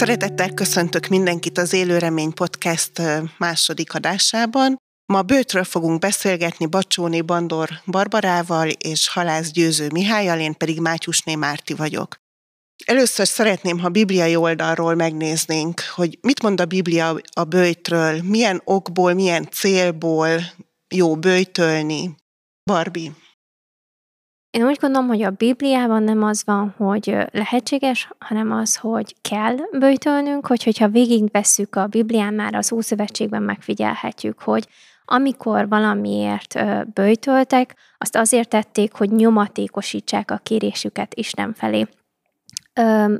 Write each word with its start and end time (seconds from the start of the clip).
Szeretettel 0.00 0.54
köszöntök 0.54 1.06
mindenkit 1.06 1.58
az 1.58 1.72
Élő 1.72 1.98
Remény 1.98 2.34
Podcast 2.34 2.90
második 3.38 3.94
adásában. 3.94 4.76
Ma 5.12 5.22
bőtről 5.22 5.64
fogunk 5.64 5.98
beszélgetni 5.98 6.66
Bacsóni 6.66 7.20
Bandor 7.20 7.68
Barbarával 7.86 8.68
és 8.68 9.08
Halász 9.08 9.50
Győző 9.50 9.88
Mihályal, 9.92 10.38
én 10.38 10.56
pedig 10.56 10.80
Mátyusné 10.80 11.34
Márti 11.34 11.74
vagyok. 11.74 12.16
Először 12.84 13.26
szeretném, 13.26 13.78
ha 13.78 13.88
bibliai 13.88 14.36
oldalról 14.36 14.94
megnéznénk, 14.94 15.80
hogy 15.94 16.18
mit 16.20 16.42
mond 16.42 16.60
a 16.60 16.64
Biblia 16.64 17.16
a 17.32 17.44
bőjtről, 17.44 18.22
milyen 18.22 18.60
okból, 18.64 19.12
milyen 19.12 19.48
célból 19.50 20.40
jó 20.94 21.16
bőjtölni. 21.16 22.14
Barbie. 22.64 23.12
Én 24.50 24.66
úgy 24.66 24.78
gondolom, 24.80 25.08
hogy 25.08 25.22
a 25.22 25.30
Bibliában 25.30 26.02
nem 26.02 26.22
az 26.22 26.42
van, 26.44 26.74
hogy 26.76 27.16
lehetséges, 27.32 28.10
hanem 28.18 28.52
az, 28.52 28.76
hogy 28.76 29.14
kell 29.20 29.56
bőjtölnünk, 29.78 30.46
hogy, 30.46 30.62
hogyha 30.62 30.88
végigvesszük 30.88 31.76
a 31.76 31.86
Biblián, 31.86 32.34
már 32.34 32.54
az 32.54 32.72
Ószövetségben 32.72 33.42
megfigyelhetjük, 33.42 34.42
hogy 34.42 34.68
amikor 35.04 35.68
valamiért 35.68 36.58
bőjtöltek, 36.94 37.76
azt 37.98 38.16
azért 38.16 38.48
tették, 38.48 38.92
hogy 38.92 39.10
nyomatékosítsák 39.10 40.30
a 40.30 40.40
kérésüket 40.42 41.14
Isten 41.14 41.54
felé. 41.54 41.86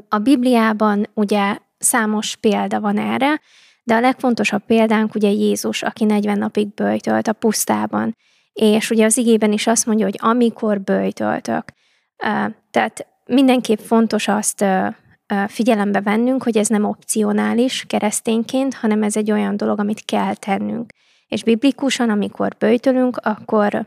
A 0.09 0.19
Bibliában 0.19 1.06
ugye 1.15 1.59
számos 1.78 2.37
példa 2.37 2.81
van 2.81 2.98
erre, 2.98 3.41
de 3.83 3.95
a 3.95 4.01
legfontosabb 4.01 4.62
példánk 4.67 5.15
ugye 5.15 5.28
Jézus, 5.28 5.83
aki 5.83 6.05
40 6.05 6.39
napig 6.39 6.75
bőjtölt 6.75 7.28
a 7.28 7.33
pusztában. 7.33 8.17
És 8.53 8.91
ugye 8.91 9.05
az 9.05 9.17
igében 9.17 9.53
is 9.53 9.67
azt 9.67 9.87
mondja, 9.87 10.05
hogy 10.05 10.19
amikor 10.19 10.81
bőjtöltök. 10.81 11.65
Tehát 12.70 13.07
mindenképp 13.27 13.79
fontos 13.79 14.29
azt 14.29 14.65
figyelembe 15.47 16.01
vennünk, 16.01 16.42
hogy 16.42 16.57
ez 16.57 16.69
nem 16.69 16.84
opcionális 16.84 17.84
keresztényként, 17.87 18.75
hanem 18.75 19.03
ez 19.03 19.17
egy 19.17 19.31
olyan 19.31 19.57
dolog, 19.57 19.79
amit 19.79 20.05
kell 20.05 20.34
tennünk. 20.34 20.92
És 21.27 21.42
biblikusan, 21.42 22.11
amikor 22.11 22.57
bőjtölünk, 22.59 23.17
akkor 23.17 23.87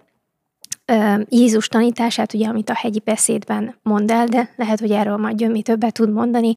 Jézus 1.30 1.68
tanítását, 1.68 2.34
ugye, 2.34 2.48
amit 2.48 2.70
a 2.70 2.76
hegyi 2.76 3.02
beszédben 3.06 3.76
mond 3.82 4.12
el, 4.12 4.26
de 4.26 4.50
lehet, 4.56 4.80
hogy 4.80 4.92
erről 4.92 5.18
majd 5.18 5.38
Gyömi 5.38 5.62
többet 5.62 5.94
tud 5.94 6.12
mondani, 6.12 6.54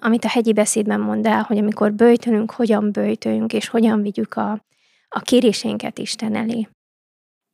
amit 0.00 0.24
a 0.24 0.28
hegyi 0.28 0.52
beszédben 0.52 1.00
mond 1.00 1.26
el, 1.26 1.42
hogy 1.42 1.58
amikor 1.58 1.92
bőjtölünk, 1.92 2.50
hogyan 2.50 2.92
bőjtöljünk, 2.92 3.52
és 3.52 3.68
hogyan 3.68 4.02
vigyük 4.02 4.34
a, 4.34 4.64
a 5.08 5.20
kérésénket 5.20 5.98
Isten 5.98 6.34
elé. 6.34 6.68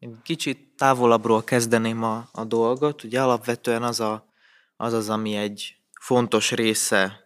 Én 0.03 0.20
kicsit 0.22 0.69
távolabbról 0.77 1.45
kezdeném 1.45 2.03
a, 2.03 2.28
a 2.33 2.45
dolgot. 2.45 3.05
Ugye 3.05 3.22
alapvetően 3.22 3.83
az, 3.83 4.00
a, 4.00 4.33
az 4.77 4.92
az, 4.92 5.09
ami 5.09 5.36
egy 5.36 5.77
fontos 6.00 6.50
része 6.50 7.20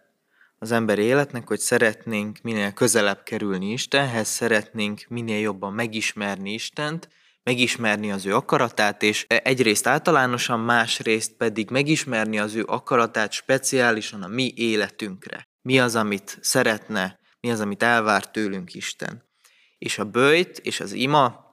az 0.59 0.71
emberi 0.71 1.01
életnek, 1.01 1.47
hogy 1.47 1.59
szeretnénk 1.59 2.39
minél 2.41 2.71
közelebb 2.71 3.23
kerülni 3.23 3.71
Istenhez, 3.71 4.27
szeretnénk 4.27 5.05
minél 5.07 5.39
jobban 5.39 5.73
megismerni 5.73 6.53
Istent, 6.53 7.09
megismerni 7.43 8.11
az 8.11 8.25
ő 8.25 8.35
akaratát, 8.35 9.03
és 9.03 9.25
egyrészt 9.27 9.87
általánosan, 9.87 10.59
másrészt 10.59 11.31
pedig 11.31 11.69
megismerni 11.69 12.39
az 12.39 12.55
ő 12.55 12.63
akaratát 12.67 13.31
speciálisan 13.31 14.23
a 14.23 14.27
mi 14.27 14.53
életünkre. 14.55 15.47
Mi 15.61 15.79
az, 15.79 15.95
amit 15.95 16.37
szeretne, 16.41 17.19
mi 17.39 17.51
az, 17.51 17.59
amit 17.59 17.83
elvár 17.83 18.31
tőlünk 18.31 18.73
Isten. 18.73 19.23
És 19.77 19.99
a 19.99 20.05
bőjt 20.05 20.57
és 20.57 20.79
az 20.79 20.91
ima 20.91 21.46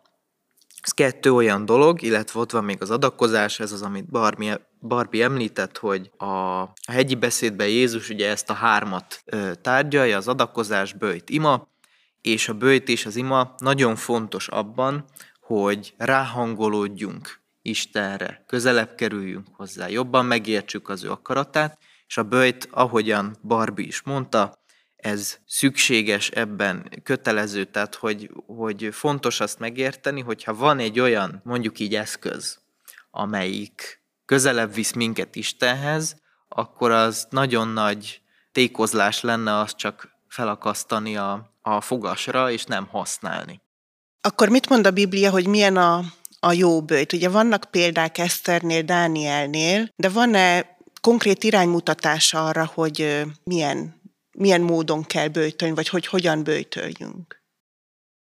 ez 0.85 0.93
kettő 0.93 1.33
olyan 1.33 1.65
dolog, 1.65 2.03
illetve 2.03 2.41
ott 2.41 2.51
van 2.51 2.65
még 2.65 2.83
az 2.83 2.91
adakozás, 2.91 3.61
ez 3.61 3.73
az, 3.73 3.83
amit 3.83 4.11
Barbie, 4.11 4.69
Barbie 4.81 5.25
említett, 5.25 5.79
hogy 5.79 6.11
a 6.19 6.65
hegyi 6.93 7.15
beszédben 7.15 7.69
Jézus 7.69 8.09
ugye 8.09 8.29
ezt 8.29 8.51
a 8.51 8.53
hármat 8.53 9.25
tárgyalja, 9.61 10.17
az 10.17 10.29
adakozás, 10.29 10.93
bőjt, 10.93 11.31
ima, 11.31 11.69
és 12.21 12.49
a 12.49 12.55
bőjt 12.55 12.89
és 12.89 13.07
az 13.07 13.17
ima 13.17 13.55
nagyon 13.59 13.97
fontos 13.97 14.49
abban, 14.49 15.05
hogy 15.41 15.95
ráhangolódjunk 15.97 17.43
Istenre, 17.63 18.45
közelebb 18.47 18.95
kerüljünk 18.95 19.47
hozzá, 19.53 19.89
jobban 19.89 20.27
megértsük 20.27 20.89
az 20.89 21.05
ő 21.05 21.11
akaratát, 21.11 21.79
és 22.07 22.17
a 22.17 22.23
bőjt, 22.23 22.69
ahogyan 22.71 23.37
Barbie 23.43 23.87
is 23.87 24.03
mondta, 24.03 24.64
ez 25.05 25.39
szükséges 25.47 26.29
ebben, 26.29 26.91
kötelező, 27.03 27.65
tehát 27.65 27.95
hogy, 27.95 28.31
hogy 28.47 28.89
fontos 28.93 29.41
azt 29.41 29.59
megérteni, 29.59 30.21
hogyha 30.21 30.55
van 30.55 30.79
egy 30.79 31.01
olyan, 31.01 31.41
mondjuk 31.45 31.79
így 31.79 31.95
eszköz, 31.95 32.59
amelyik 33.11 34.03
közelebb 34.25 34.75
visz 34.75 34.93
minket 34.93 35.37
Istenhez, 35.37 36.17
akkor 36.49 36.91
az 36.91 37.27
nagyon 37.31 37.69
nagy 37.69 38.21
tékozlás 38.53 39.21
lenne 39.21 39.59
azt 39.59 39.77
csak 39.77 40.09
felakasztani 40.29 41.17
a, 41.17 41.51
a 41.63 41.81
fogasra, 41.81 42.51
és 42.51 42.65
nem 42.65 42.87
használni. 42.87 43.61
Akkor 44.21 44.49
mit 44.49 44.69
mond 44.69 44.87
a 44.87 44.91
Biblia, 44.91 45.31
hogy 45.31 45.47
milyen 45.47 45.77
a, 45.77 46.05
a 46.41 46.53
jó 46.53 46.83
bőjt? 46.83 47.13
Ugye 47.13 47.29
vannak 47.29 47.69
példák 47.71 48.19
Eszternél, 48.19 48.83
Dánielnél, 48.83 49.89
de 49.97 50.09
van-e 50.09 50.77
konkrét 51.01 51.45
iránymutatása 51.45 52.47
arra, 52.47 52.71
hogy 52.75 53.25
milyen 53.45 54.03
milyen 54.35 54.61
módon 54.61 55.03
kell 55.03 55.29
bőjtölni, 55.29 55.75
vagy 55.75 55.89
hogy 55.89 56.07
hogyan 56.07 56.45
bőjtöljünk? 56.45 57.43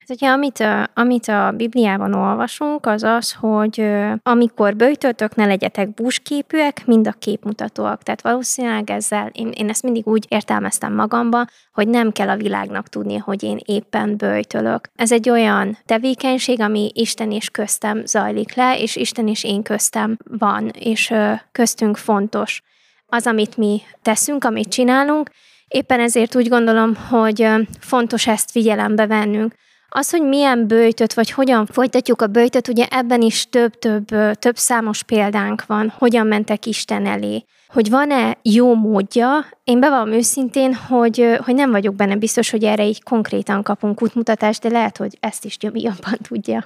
Hát 0.08 0.10
ugye, 0.10 0.30
amit, 0.30 0.60
a, 0.60 0.90
amit 0.94 1.28
a 1.28 1.52
Bibliában 1.56 2.14
olvasunk, 2.14 2.86
az 2.86 3.04
az, 3.04 3.32
hogy 3.32 3.86
amikor 4.24 4.76
bőjtöltök, 4.76 5.36
ne 5.36 5.46
legyetek 5.46 5.94
búsképűek, 5.94 6.86
mind 6.86 7.08
a 7.08 7.12
képmutatóak. 7.12 8.04
Tehát 8.04 8.22
valószínűleg 8.22 8.90
ezzel, 8.90 9.30
én, 9.34 9.52
én 9.56 9.70
ezt 9.70 9.84
mindig 9.84 10.08
úgy 10.08 10.26
értelmeztem 10.30 10.94
magamba, 10.94 11.46
hogy 11.74 11.88
nem 11.88 12.12
kell 12.12 12.30
a 12.30 12.38
világnak 12.38 12.88
tudni, 12.88 13.18
hogy 13.18 13.44
én 13.44 13.60
éppen 13.66 14.18
bőjtölök. 14.18 14.90
Ez 14.96 15.12
egy 15.12 15.30
olyan 15.30 15.78
tevékenység, 15.86 16.62
ami 16.62 16.92
Isten 16.94 17.32
és 17.32 17.50
köztem 17.50 18.06
zajlik 18.06 18.56
le, 18.56 18.80
és 18.80 18.96
Isten 18.96 19.28
és 19.28 19.44
én 19.44 19.64
köztem 19.64 20.18
van, 20.24 20.68
és 20.68 21.14
köztünk 21.52 21.98
fontos. 21.98 22.62
Az, 23.06 23.28
amit 23.28 23.58
mi 23.58 23.82
teszünk, 24.02 24.44
amit 24.44 24.70
csinálunk, 24.70 25.30
Éppen 25.72 26.00
ezért 26.00 26.36
úgy 26.36 26.50
gondolom, 26.50 26.96
hogy 26.96 27.48
fontos 27.80 28.28
ezt 28.28 28.52
figyelembe 28.52 29.08
vennünk. 29.08 29.54
Az, 29.90 30.09
hogy 30.09 30.22
milyen 30.22 30.68
bőjtöt, 30.68 31.14
vagy 31.14 31.32
hogyan 31.32 31.66
folytatjuk 31.66 32.22
a 32.22 32.28
bőjtöt, 32.28 32.68
ugye 32.68 32.86
ebben 32.90 33.22
is 33.22 33.50
több-több 33.50 34.06
több 34.40 34.58
számos 34.58 35.04
példánk 35.04 35.66
van, 35.66 35.94
hogyan 35.98 36.28
mentek 36.28 36.66
Isten 36.66 37.06
elé. 37.06 37.46
Hogy 37.68 37.90
van-e 37.90 38.38
jó 38.42 38.76
módja, 38.76 39.46
én 39.64 39.80
bevallom 39.80 40.12
őszintén, 40.12 40.74
hogy, 40.74 41.38
hogy 41.44 41.56
nem 41.56 41.72
vagyok 41.72 41.96
benne 41.96 42.16
biztos, 42.16 42.50
hogy 42.50 42.64
erre 42.64 42.86
így 42.86 43.04
konkrétan 43.04 43.64
kapunk 43.64 44.02
útmutatást, 44.02 44.62
de 44.62 44.70
lehet, 44.70 44.98
hogy 44.98 45.18
ezt 45.20 45.46
is 45.46 45.58
Gyömi 45.58 45.81
jobban 45.81 46.18
tudja. 46.28 46.66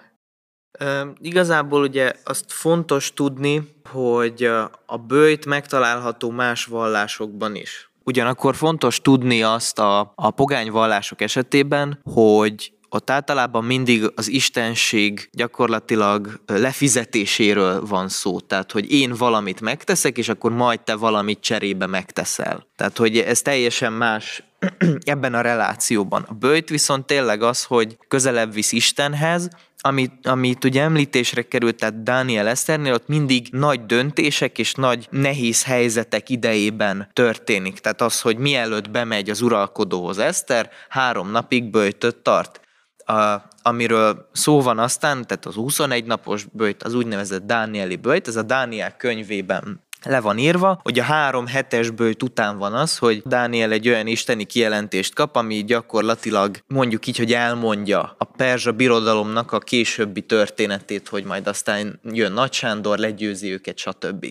E, 0.72 1.08
igazából 1.20 1.82
ugye 1.82 2.12
azt 2.24 2.46
fontos 2.52 3.14
tudni, 3.14 3.68
hogy 3.90 4.44
a 4.86 4.98
bőjt 5.08 5.46
megtalálható 5.46 6.30
más 6.30 6.66
vallásokban 6.66 7.56
is. 7.56 7.90
Ugyanakkor 8.06 8.56
fontos 8.56 9.02
tudni 9.02 9.44
azt 9.44 9.80
a, 9.80 10.12
a 10.16 10.32
pogány 10.32 10.72
vallások 10.72 11.22
esetében, 11.22 12.00
hogy 12.04 12.74
ott 12.90 13.10
általában 13.10 13.64
mindig 13.64 14.12
az 14.16 14.28
istenség 14.28 15.30
gyakorlatilag 15.32 16.40
lefizetéséről 16.46 17.86
van 17.86 18.10
szó. 18.10 18.40
Tehát, 18.40 18.72
hogy 18.72 18.92
én 18.92 19.14
valamit 19.18 19.62
megteszek, 19.62 20.18
és 20.18 20.30
akkor 20.30 20.52
majd 20.52 20.82
te 20.82 20.96
valamit 20.96 21.40
cserébe 21.40 21.86
megteszel. 21.86 22.68
Tehát, 22.76 22.98
hogy 22.98 23.18
ez 23.18 23.42
teljesen 23.42 23.94
más 23.94 24.44
ebben 25.04 25.34
a 25.34 25.42
relációban. 25.42 26.26
A 26.28 26.34
bőjt 26.34 26.70
viszont 26.70 27.06
tényleg 27.06 27.42
az, 27.42 27.64
hogy 27.64 27.98
közelebb 28.08 28.54
visz 28.54 28.72
Istenhez, 28.72 29.50
amit, 29.85 30.28
amit 30.28 30.64
ugye 30.64 30.82
említésre 30.82 31.41
került, 31.41 31.76
tehát 31.76 32.03
Dániel 32.03 32.47
Eszternél, 32.47 32.93
ott 32.93 33.08
mindig 33.08 33.47
nagy 33.52 33.85
döntések 33.85 34.58
és 34.58 34.73
nagy 34.73 35.08
nehéz 35.09 35.64
helyzetek 35.64 36.29
idejében 36.29 37.09
történik. 37.14 37.79
Tehát 37.79 38.02
az, 38.02 38.22
hogy 38.22 38.37
mielőtt 38.37 38.90
bemegy 38.90 39.29
az 39.29 39.41
uralkodóhoz 39.41 40.17
Eszter, 40.17 40.70
három 40.90 41.32
napig 41.32 41.70
bőjtött 41.70 42.23
tart. 42.23 42.59
A, 42.97 43.35
amiről 43.61 44.29
szó 44.32 44.61
van 44.61 44.79
aztán, 44.79 45.28
tehát 45.28 45.46
az 45.46 45.53
21 45.53 46.05
napos 46.05 46.46
bőjt, 46.52 46.84
az 46.84 46.93
úgynevezett 46.93 47.46
Dánieli 47.46 47.96
bőjt, 47.96 48.28
ez 48.28 48.35
a 48.35 48.41
Dániel 48.41 48.96
könyvében 48.96 49.84
le 50.05 50.19
van 50.19 50.37
írva, 50.37 50.79
hogy 50.84 50.99
a 50.99 51.03
három 51.03 51.47
hetes 51.47 51.90
bőjt 51.90 52.23
után 52.23 52.57
van 52.57 52.73
az, 52.73 52.97
hogy 52.97 53.22
Dániel 53.25 53.72
egy 53.72 53.87
olyan 53.87 54.07
isteni 54.07 54.43
kijelentést 54.43 55.13
kap, 55.13 55.35
ami 55.35 55.63
gyakorlatilag 55.63 56.57
mondjuk 56.67 57.07
így, 57.07 57.17
hogy 57.17 57.34
elmondja 57.34 58.16
a 58.17 58.23
perzsa 58.23 58.72
birodalomnak 58.72 59.52
a 59.52 59.59
későbbi 59.59 60.22
történetét, 60.22 61.07
hogy 61.07 61.23
majd 61.23 61.47
aztán 61.47 61.99
jön 62.03 62.31
Nagy 62.31 62.53
Sándor, 62.53 62.97
legyőzi 62.97 63.52
őket, 63.52 63.78
stb. 63.78 64.25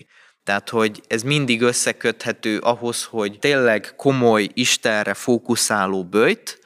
Tehát, 0.44 0.68
hogy 0.68 1.00
ez 1.06 1.22
mindig 1.22 1.62
összeköthető 1.62 2.58
ahhoz, 2.58 3.04
hogy 3.04 3.38
tényleg 3.38 3.92
komoly, 3.96 4.48
Istenre 4.54 5.14
fókuszáló 5.14 6.04
bőjt, 6.04 6.58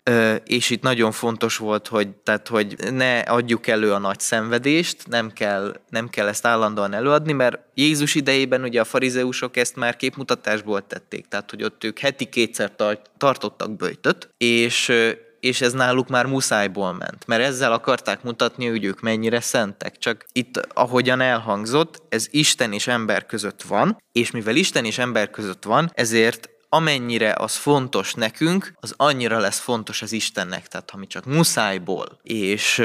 és 0.44 0.70
itt 0.70 0.82
nagyon 0.82 1.12
fontos 1.12 1.56
volt, 1.56 1.88
hogy, 1.88 2.08
tehát, 2.08 2.48
hogy 2.48 2.76
ne 2.92 3.18
adjuk 3.18 3.66
elő 3.66 3.92
a 3.92 3.98
nagy 3.98 4.20
szenvedést, 4.20 5.08
nem 5.08 5.32
kell, 5.32 5.80
nem 5.90 6.08
kell 6.08 6.28
ezt 6.28 6.46
állandóan 6.46 6.94
előadni, 6.94 7.32
mert 7.32 7.58
Jézus 7.74 8.14
idejében 8.14 8.62
ugye 8.62 8.80
a 8.80 8.84
farizeusok 8.84 9.56
ezt 9.56 9.76
már 9.76 9.96
képmutatásból 9.96 10.86
tették, 10.86 11.26
tehát 11.28 11.50
hogy 11.50 11.62
ott 11.62 11.84
ők 11.84 11.98
heti 11.98 12.24
kétszer 12.24 12.72
tartottak 13.18 13.76
bőjtöt, 13.76 14.28
és 14.36 14.92
és 15.40 15.60
ez 15.60 15.72
náluk 15.72 16.08
már 16.08 16.26
muszájból 16.26 16.92
ment, 16.92 17.26
mert 17.26 17.42
ezzel 17.42 17.72
akarták 17.72 18.22
mutatni, 18.22 18.66
hogy 18.66 18.84
ők 18.84 19.00
mennyire 19.00 19.40
szentek. 19.40 19.98
Csak 19.98 20.24
itt, 20.32 20.56
ahogyan 20.56 21.20
elhangzott, 21.20 22.02
ez 22.08 22.26
Isten 22.30 22.72
és 22.72 22.86
ember 22.86 23.26
között 23.26 23.62
van, 23.62 24.02
és 24.12 24.30
mivel 24.30 24.56
Isten 24.56 24.84
és 24.84 24.98
ember 24.98 25.30
között 25.30 25.64
van, 25.64 25.90
ezért 25.94 26.48
amennyire 26.68 27.34
az 27.38 27.56
fontos 27.56 28.14
nekünk, 28.14 28.72
az 28.80 28.94
annyira 28.96 29.38
lesz 29.38 29.58
fontos 29.58 30.02
az 30.02 30.12
Istennek. 30.12 30.66
Tehát 30.66 30.90
ha 30.90 30.96
mi 30.96 31.06
csak 31.06 31.24
muszájból, 31.24 32.18
és 32.22 32.82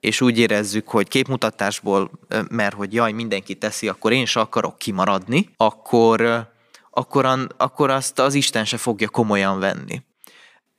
és 0.00 0.20
úgy 0.20 0.38
érezzük, 0.38 0.88
hogy 0.88 1.08
képmutatásból, 1.08 2.10
mert 2.50 2.74
hogy 2.74 2.94
jaj, 2.94 3.12
mindenki 3.12 3.54
teszi, 3.54 3.88
akkor 3.88 4.12
én 4.12 4.26
se 4.26 4.40
akarok 4.40 4.78
kimaradni, 4.78 5.50
akkor, 5.56 6.48
akkor, 6.90 7.46
akkor 7.56 7.90
azt 7.90 8.18
az 8.18 8.34
Isten 8.34 8.64
se 8.64 8.76
fogja 8.76 9.08
komolyan 9.08 9.58
venni. 9.58 10.02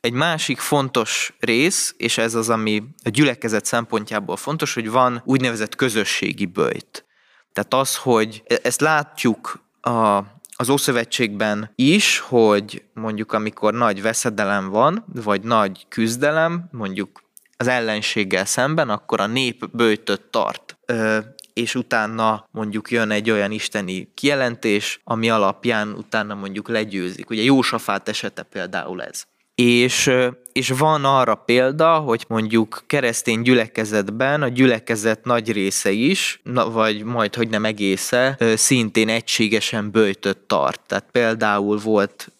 Egy 0.01 0.13
másik 0.13 0.59
fontos 0.59 1.33
rész, 1.39 1.93
és 1.97 2.17
ez 2.17 2.35
az, 2.35 2.49
ami 2.49 2.83
a 3.03 3.09
gyülekezet 3.09 3.65
szempontjából 3.65 4.37
fontos, 4.37 4.73
hogy 4.73 4.89
van 4.89 5.21
úgynevezett 5.25 5.75
közösségi 5.75 6.45
bőjt. 6.45 7.05
Tehát 7.53 7.73
az, 7.73 7.95
hogy 7.95 8.43
e- 8.47 8.59
ezt 8.63 8.81
látjuk 8.81 9.63
a, 9.81 10.23
az 10.55 10.69
Ószövetségben 10.69 11.71
is, 11.75 12.19
hogy 12.19 12.83
mondjuk 12.93 13.33
amikor 13.33 13.73
nagy 13.73 14.01
veszedelem 14.01 14.69
van, 14.69 15.05
vagy 15.23 15.41
nagy 15.41 15.85
küzdelem, 15.89 16.69
mondjuk 16.71 17.23
az 17.57 17.67
ellenséggel 17.67 18.45
szemben, 18.45 18.89
akkor 18.89 19.19
a 19.19 19.27
nép 19.27 19.69
bőjtöt 19.71 20.21
tart. 20.21 20.77
Ö, 20.85 21.19
és 21.53 21.75
utána 21.75 22.47
mondjuk 22.51 22.91
jön 22.91 23.11
egy 23.11 23.31
olyan 23.31 23.51
isteni 23.51 24.11
kijelentés, 24.13 25.01
ami 25.03 25.29
alapján 25.29 25.91
utána 25.91 26.35
mondjuk 26.35 26.67
legyőzik. 26.69 27.29
Ugye 27.29 27.41
Jósafát 27.41 28.09
esete 28.09 28.43
például 28.43 29.03
ez. 29.03 29.27
És, 29.61 30.11
és 30.51 30.69
van 30.69 31.05
arra 31.05 31.35
példa, 31.35 31.97
hogy 31.97 32.25
mondjuk 32.27 32.83
keresztény 32.87 33.41
gyülekezetben 33.41 34.41
a 34.41 34.47
gyülekezet 34.47 35.23
nagy 35.23 35.51
része 35.51 35.91
is, 35.91 36.41
vagy 36.71 37.03
majd, 37.03 37.35
hogy 37.35 37.49
nem 37.49 37.65
egésze, 37.65 38.37
szintén 38.55 39.09
egységesen 39.09 39.91
bőjtött 39.91 40.47
tart. 40.47 40.81
Tehát 40.87 41.05
például 41.11 41.77
volt, 41.77 42.31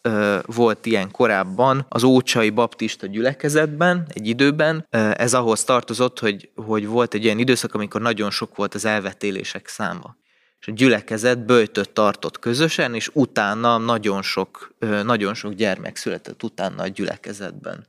volt 0.45 0.86
ilyen 0.86 1.12
korábban 1.12 1.86
az 1.89 2.04
Ócsai 2.04 2.50
Baptista 2.50 3.07
gyülekezetben 3.07 4.07
egy 4.13 4.27
időben, 4.27 4.88
ez 5.13 5.33
ahhoz 5.33 5.63
tartozott, 5.63 6.19
hogy, 6.19 6.50
hogy 6.56 6.88
volt 6.88 7.13
egy 7.13 7.25
olyan 7.25 7.39
időszak, 7.39 7.74
amikor 7.74 8.01
nagyon 8.01 8.31
sok 8.31 8.56
volt 8.56 8.74
az 8.74 8.86
elvetélések 8.86 9.68
száma 9.68 10.18
és 10.60 10.68
a 10.68 10.72
gyülekezet 10.72 11.46
bőjtöt 11.46 11.90
tartott 11.90 12.40
közösen, 12.40 12.96
és 12.96 13.10
utána 13.14 13.78
nagyon 13.78 14.22
sok, 14.22 14.76
nagyon 15.04 15.34
sok 15.34 15.54
gyermek 15.54 15.96
született 15.96 16.44
utána 16.44 16.84
a 16.84 16.88
gyülekezetben. 16.88 17.88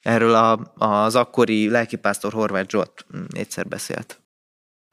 Erről 0.00 0.34
a, 0.34 0.72
az 0.74 1.14
akkori 1.14 1.68
lelkipásztor 1.68 2.32
Horváth 2.32 2.70
Zsolt 2.70 3.06
mm, 3.16 3.24
egyszer 3.30 3.66
beszélt. 3.66 4.20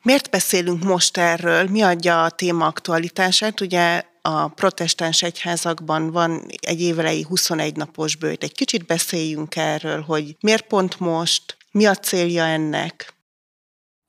Miért 0.04 0.30
beszélünk 0.30 0.84
most 0.84 1.18
erről? 1.18 1.68
Mi 1.70 1.82
adja 1.82 2.24
a 2.24 2.30
téma 2.30 2.66
aktualitását? 2.66 3.62
Ugye 3.62 4.04
a 4.22 4.48
protestáns 4.48 5.24
egyházakban 5.24 6.12
van 6.12 6.46
egy 6.62 6.82
évelei 6.82 7.22
21 7.22 7.76
napos 7.76 8.16
bőjt. 8.16 8.44
Egy 8.44 8.54
kicsit 8.54 8.86
beszéljünk 8.86 9.56
erről, 9.56 10.02
hogy 10.02 10.36
miért 10.40 10.68
pont 10.68 11.00
most, 11.00 11.58
mi 11.72 11.86
a 11.86 11.96
célja 11.96 12.44
ennek? 12.44 13.14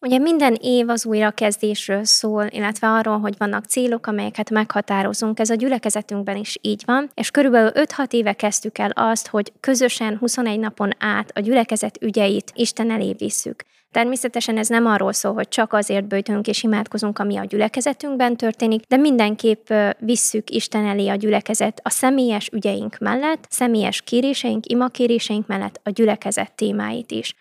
Ugye 0.05 0.19
minden 0.19 0.55
év 0.61 0.89
az 0.89 1.07
újrakezdésről 1.07 2.05
szól, 2.05 2.47
illetve 2.51 2.89
arról, 2.91 3.19
hogy 3.19 3.35
vannak 3.39 3.65
célok, 3.65 4.07
amelyeket 4.07 4.51
meghatározunk. 4.51 5.39
Ez 5.39 5.51
a 5.51 5.55
gyülekezetünkben 5.55 6.37
is 6.37 6.59
így 6.61 6.83
van, 6.87 7.11
és 7.15 7.31
körülbelül 7.31 7.71
5-6 7.75 8.13
éve 8.13 8.33
kezdtük 8.33 8.79
el 8.79 8.91
azt, 8.91 9.27
hogy 9.27 9.53
közösen 9.61 10.17
21 10.19 10.59
napon 10.59 10.91
át 10.99 11.31
a 11.35 11.41
gyülekezet 11.41 11.99
ügyeit 12.03 12.53
Isten 12.55 12.91
elé 12.91 13.15
visszük. 13.19 13.63
Természetesen 13.91 14.59
ez 14.59 14.69
nem 14.69 14.87
arról 14.87 15.13
szól, 15.13 15.35
hogy 15.35 15.49
csak 15.49 15.73
azért 15.73 16.09
bőjtünk 16.09 16.47
és 16.47 16.63
imádkozunk, 16.63 17.19
ami 17.19 17.37
a 17.37 17.45
gyülekezetünkben 17.45 18.37
történik, 18.37 18.85
de 18.89 18.97
mindenképp 18.97 19.73
visszük 19.99 20.51
Isten 20.51 20.87
elé 20.87 21.09
a 21.09 21.15
gyülekezet 21.15 21.81
a 21.83 21.91
személyes 21.91 22.49
ügyeink 22.53 22.99
mellett, 22.99 23.47
személyes 23.49 24.03
kéréseink, 24.03 24.67
imakéréseink 24.67 25.47
mellett 25.47 25.81
a 25.83 25.91
gyülekezet 25.91 26.53
témáit 26.53 27.11
is. 27.11 27.35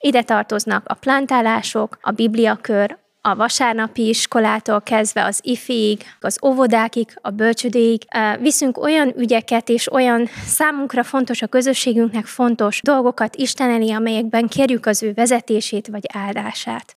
Ide 0.00 0.22
tartoznak 0.22 0.82
a 0.86 0.94
plantálások, 0.94 1.98
a 2.00 2.10
bibliakör, 2.10 2.98
a 3.20 3.34
vasárnapi 3.34 4.08
iskolától 4.08 4.80
kezdve 4.80 5.24
az 5.24 5.40
ifiig, 5.42 6.04
az 6.20 6.38
óvodákig, 6.44 7.18
a 7.20 7.30
bölcsödéig. 7.30 8.02
Viszünk 8.40 8.78
olyan 8.78 9.18
ügyeket 9.18 9.68
és 9.68 9.92
olyan 9.92 10.28
számunkra 10.46 11.02
fontos, 11.02 11.42
a 11.42 11.46
közösségünknek 11.46 12.26
fontos 12.26 12.80
dolgokat 12.82 13.36
Isten 13.36 13.70
elé, 13.70 13.90
amelyekben 13.90 14.48
kérjük 14.48 14.86
az 14.86 15.02
ő 15.02 15.12
vezetését 15.12 15.86
vagy 15.86 16.04
áldását. 16.12 16.96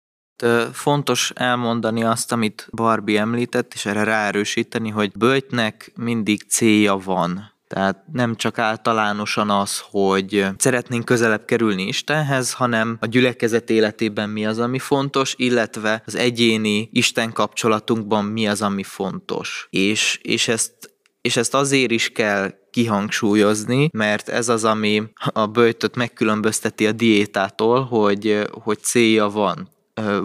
Fontos 0.71 1.31
elmondani 1.35 2.03
azt, 2.03 2.31
amit 2.31 2.67
Barbie 2.71 3.19
említett, 3.19 3.73
és 3.73 3.85
erre 3.85 4.03
ráerősíteni, 4.03 4.89
hogy 4.89 5.11
böltnek 5.11 5.91
mindig 5.95 6.43
célja 6.49 6.97
van. 6.97 7.48
Tehát 7.73 8.03
nem 8.11 8.35
csak 8.35 8.57
általánosan 8.57 9.49
az, 9.49 9.83
hogy 9.89 10.45
szeretnénk 10.57 11.05
közelebb 11.05 11.45
kerülni 11.45 11.83
Istenhez, 11.87 12.53
hanem 12.53 12.97
a 12.99 13.05
gyülekezet 13.05 13.69
életében 13.69 14.29
mi 14.29 14.45
az, 14.45 14.59
ami 14.59 14.79
fontos, 14.79 15.33
illetve 15.37 16.03
az 16.05 16.15
egyéni 16.15 16.89
Isten 16.91 17.33
kapcsolatunkban 17.33 18.25
mi 18.25 18.47
az, 18.47 18.61
ami 18.61 18.83
fontos. 18.83 19.67
És, 19.69 20.19
és 20.21 20.47
ezt 20.47 20.97
és 21.21 21.37
ezt 21.37 21.53
azért 21.53 21.91
is 21.91 22.09
kell 22.09 22.53
kihangsúlyozni, 22.71 23.89
mert 23.93 24.29
ez 24.29 24.49
az, 24.49 24.63
ami 24.65 25.03
a 25.15 25.45
bőjtöt 25.45 25.95
megkülönbözteti 25.95 26.87
a 26.87 26.91
diétától, 26.91 27.83
hogy, 27.83 28.47
hogy 28.51 28.79
célja 28.79 29.29
van 29.29 29.69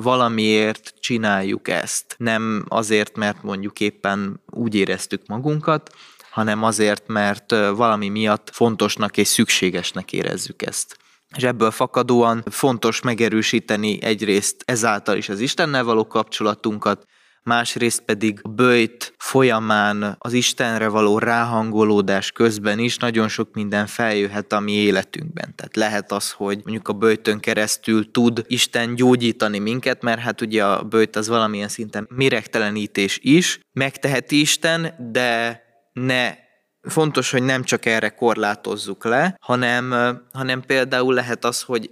valamiért 0.01 0.95
csináljuk 1.01 1.69
ezt. 1.69 2.15
Nem 2.19 2.65
azért, 2.69 3.17
mert 3.17 3.43
mondjuk 3.43 3.81
éppen 3.81 4.41
úgy 4.51 4.75
éreztük 4.75 5.27
magunkat, 5.27 5.95
hanem 6.35 6.63
azért, 6.63 7.09
mert 7.09 7.51
valami 7.51 8.09
miatt 8.09 8.51
fontosnak 8.53 9.17
és 9.17 9.29
szükségesnek 9.29 10.13
érezzük 10.13 10.67
ezt. 10.67 10.97
És 11.37 11.43
ebből 11.43 11.71
fakadóan 11.71 12.45
fontos 12.51 13.01
megerősíteni 13.01 14.03
egyrészt 14.03 14.63
ezáltal 14.65 15.17
is 15.17 15.29
az 15.29 15.41
Istennel 15.41 15.85
való 15.85 16.07
kapcsolatunkat, 16.07 17.05
másrészt 17.43 18.01
pedig 18.01 18.41
a 18.43 18.49
bőjt 18.49 19.15
folyamán 19.19 20.17
az 20.19 20.33
Istenre 20.33 20.89
való 20.89 21.19
ráhangolódás 21.19 22.33
közben 22.33 22.79
is 22.79 22.97
nagyon 22.97 23.29
sok 23.29 23.49
minden 23.53 23.87
feljöhet 23.87 24.53
a 24.53 24.61
mi 24.61 24.73
életünkben. 24.73 25.55
Tehát 25.57 25.77
lehet 25.77 26.13
az, 26.13 26.31
hogy 26.31 26.61
mondjuk 26.65 26.89
a 26.89 26.93
bőjtön 26.93 27.41
keresztül 27.41 28.11
tud 28.11 28.45
Isten 28.47 28.95
gyógyítani 28.95 29.59
minket, 29.59 30.03
mert 30.03 30.21
hát 30.21 30.41
ugye 30.41 30.65
a 30.65 30.83
bőjt 30.83 31.17
az 31.17 31.29
valamilyen 31.29 31.69
szinten 31.69 32.09
méregtelenítés 32.15 33.19
is, 33.23 33.61
megteheti 33.73 34.41
Isten, 34.41 34.95
de 35.13 35.63
ne 35.95 36.35
fontos, 36.83 37.31
hogy 37.31 37.43
nem 37.43 37.63
csak 37.63 37.87
erre 37.87 38.09
korlátozzuk 38.09 39.05
le, 39.05 39.37
hanem, 39.41 39.95
hanem 40.33 40.61
például 40.61 41.15
lehet 41.15 41.45
az, 41.45 41.63
hogy 41.63 41.91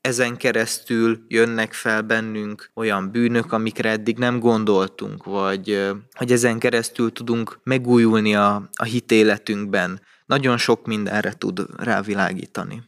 ezen 0.00 0.36
keresztül 0.36 1.24
jönnek 1.28 1.72
fel 1.72 2.02
bennünk 2.02 2.70
olyan 2.74 3.10
bűnök, 3.10 3.52
amikre 3.52 3.90
eddig 3.90 4.18
nem 4.18 4.40
gondoltunk, 4.40 5.24
vagy 5.24 5.90
hogy 6.12 6.32
ezen 6.32 6.58
keresztül 6.58 7.12
tudunk 7.12 7.58
megújulni 7.62 8.34
a, 8.34 8.70
a 8.72 8.84
hitéletünkben. 8.84 10.00
Nagyon 10.26 10.56
sok 10.56 10.86
mindenre 10.86 11.32
tud 11.32 11.60
rávilágítani. 11.76 12.82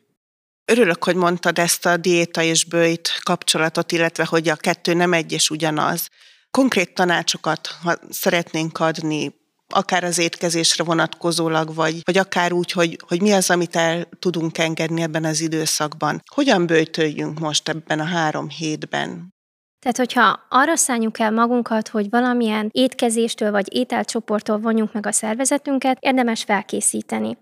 Örülök, 0.64 1.04
hogy 1.04 1.16
mondtad 1.16 1.58
ezt 1.58 1.86
a 1.86 1.96
diéta 1.96 2.42
és 2.42 2.64
bőjt 2.64 3.20
kapcsolatot, 3.22 3.92
illetve 3.92 4.24
hogy 4.24 4.48
a 4.48 4.56
kettő 4.56 4.94
nem 4.94 5.12
egy 5.12 5.32
és 5.32 5.50
ugyanaz. 5.50 6.10
Konkrét 6.50 6.94
tanácsokat, 6.94 7.66
ha 7.82 7.94
szeretnénk 8.10 8.78
adni 8.78 9.34
akár 9.74 10.04
az 10.04 10.18
étkezésre 10.18 10.84
vonatkozólag, 10.84 11.74
vagy, 11.74 12.00
vagy 12.04 12.18
akár 12.18 12.52
úgy, 12.52 12.72
hogy, 12.72 12.98
hogy 13.06 13.22
mi 13.22 13.32
az, 13.32 13.50
amit 13.50 13.76
el 13.76 14.08
tudunk 14.18 14.58
engedni 14.58 15.02
ebben 15.02 15.24
az 15.24 15.40
időszakban. 15.40 16.22
Hogyan 16.34 16.66
bőtöljünk 16.66 17.38
most 17.38 17.68
ebben 17.68 18.00
a 18.00 18.04
három 18.04 18.48
hétben? 18.48 19.34
Tehát, 19.78 19.96
hogyha 19.96 20.46
arra 20.48 20.76
szálljuk 20.76 21.18
el 21.18 21.30
magunkat, 21.30 21.88
hogy 21.88 22.10
valamilyen 22.10 22.68
étkezéstől 22.72 23.50
vagy 23.50 23.74
ételcsoporttól 23.74 24.58
vonjunk 24.58 24.92
meg 24.92 25.06
a 25.06 25.12
szervezetünket, 25.12 25.98
érdemes 26.00 26.44
felkészíteni. 26.44 27.38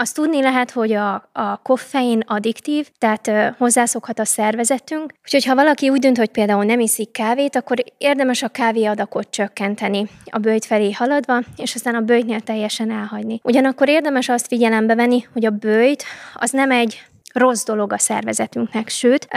Azt 0.00 0.14
tudni 0.14 0.42
lehet, 0.42 0.70
hogy 0.70 0.92
a, 0.92 1.28
a 1.32 1.56
koffein 1.62 2.22
addiktív, 2.26 2.88
tehát 2.98 3.28
ö, 3.28 3.46
hozzászokhat 3.58 4.18
a 4.18 4.24
szervezetünk, 4.24 5.12
úgyhogy 5.24 5.44
ha 5.44 5.54
valaki 5.54 5.88
úgy 5.88 5.98
dönt, 5.98 6.16
hogy 6.16 6.28
például 6.28 6.64
nem 6.64 6.80
iszik 6.80 7.10
kávét, 7.10 7.56
akkor 7.56 7.84
érdemes 7.98 8.42
a 8.42 8.48
kávé 8.48 8.84
adakot 8.84 9.30
csökkenteni 9.30 10.06
a 10.24 10.38
bőjt 10.38 10.64
felé 10.64 10.92
haladva, 10.92 11.40
és 11.56 11.74
aztán 11.74 11.94
a 11.94 12.00
bőjtnél 12.00 12.40
teljesen 12.40 12.90
elhagyni. 12.90 13.40
Ugyanakkor 13.42 13.88
érdemes 13.88 14.28
azt 14.28 14.46
figyelembe 14.46 14.94
venni, 14.94 15.26
hogy 15.32 15.44
a 15.44 15.50
bőjt 15.50 16.04
az 16.34 16.50
nem 16.50 16.70
egy 16.70 17.02
rossz 17.34 17.64
dolog 17.64 17.92
a 17.92 17.98
szervezetünknek, 17.98 18.88
sőt, 18.88 19.28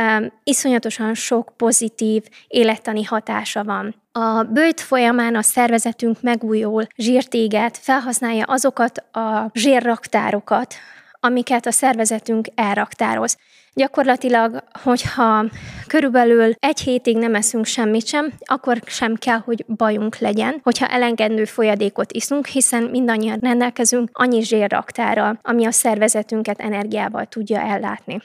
iszonyatosan 0.43 1.13
sok 1.13 1.53
pozitív 1.57 2.24
élettani 2.48 3.03
hatása 3.03 3.63
van. 3.63 3.95
A 4.12 4.43
bőjt 4.43 4.81
folyamán 4.81 5.36
a 5.36 5.41
szervezetünk 5.41 6.21
megújul, 6.21 6.88
zsírtéget, 6.95 7.77
felhasználja 7.77 8.43
azokat 8.43 8.98
a 8.98 9.50
zsírraktárokat, 9.53 10.74
amiket 11.19 11.65
a 11.65 11.71
szervezetünk 11.71 12.48
elraktároz. 12.55 13.38
Gyakorlatilag, 13.73 14.63
hogyha 14.83 15.45
körülbelül 15.87 16.53
egy 16.59 16.79
hétig 16.79 17.17
nem 17.17 17.35
eszünk 17.35 17.65
semmit 17.65 18.05
sem, 18.05 18.33
akkor 18.39 18.81
sem 18.85 19.15
kell, 19.15 19.37
hogy 19.37 19.65
bajunk 19.67 20.17
legyen, 20.17 20.59
hogyha 20.63 20.87
elengedő 20.87 21.45
folyadékot 21.45 22.11
iszunk, 22.11 22.45
hiszen 22.45 22.83
mindannyian 22.83 23.37
rendelkezünk 23.41 24.09
annyi 24.13 24.41
zsírraktárral, 24.43 25.39
ami 25.41 25.65
a 25.65 25.71
szervezetünket 25.71 26.59
energiával 26.59 27.25
tudja 27.25 27.59
ellátni. 27.59 28.21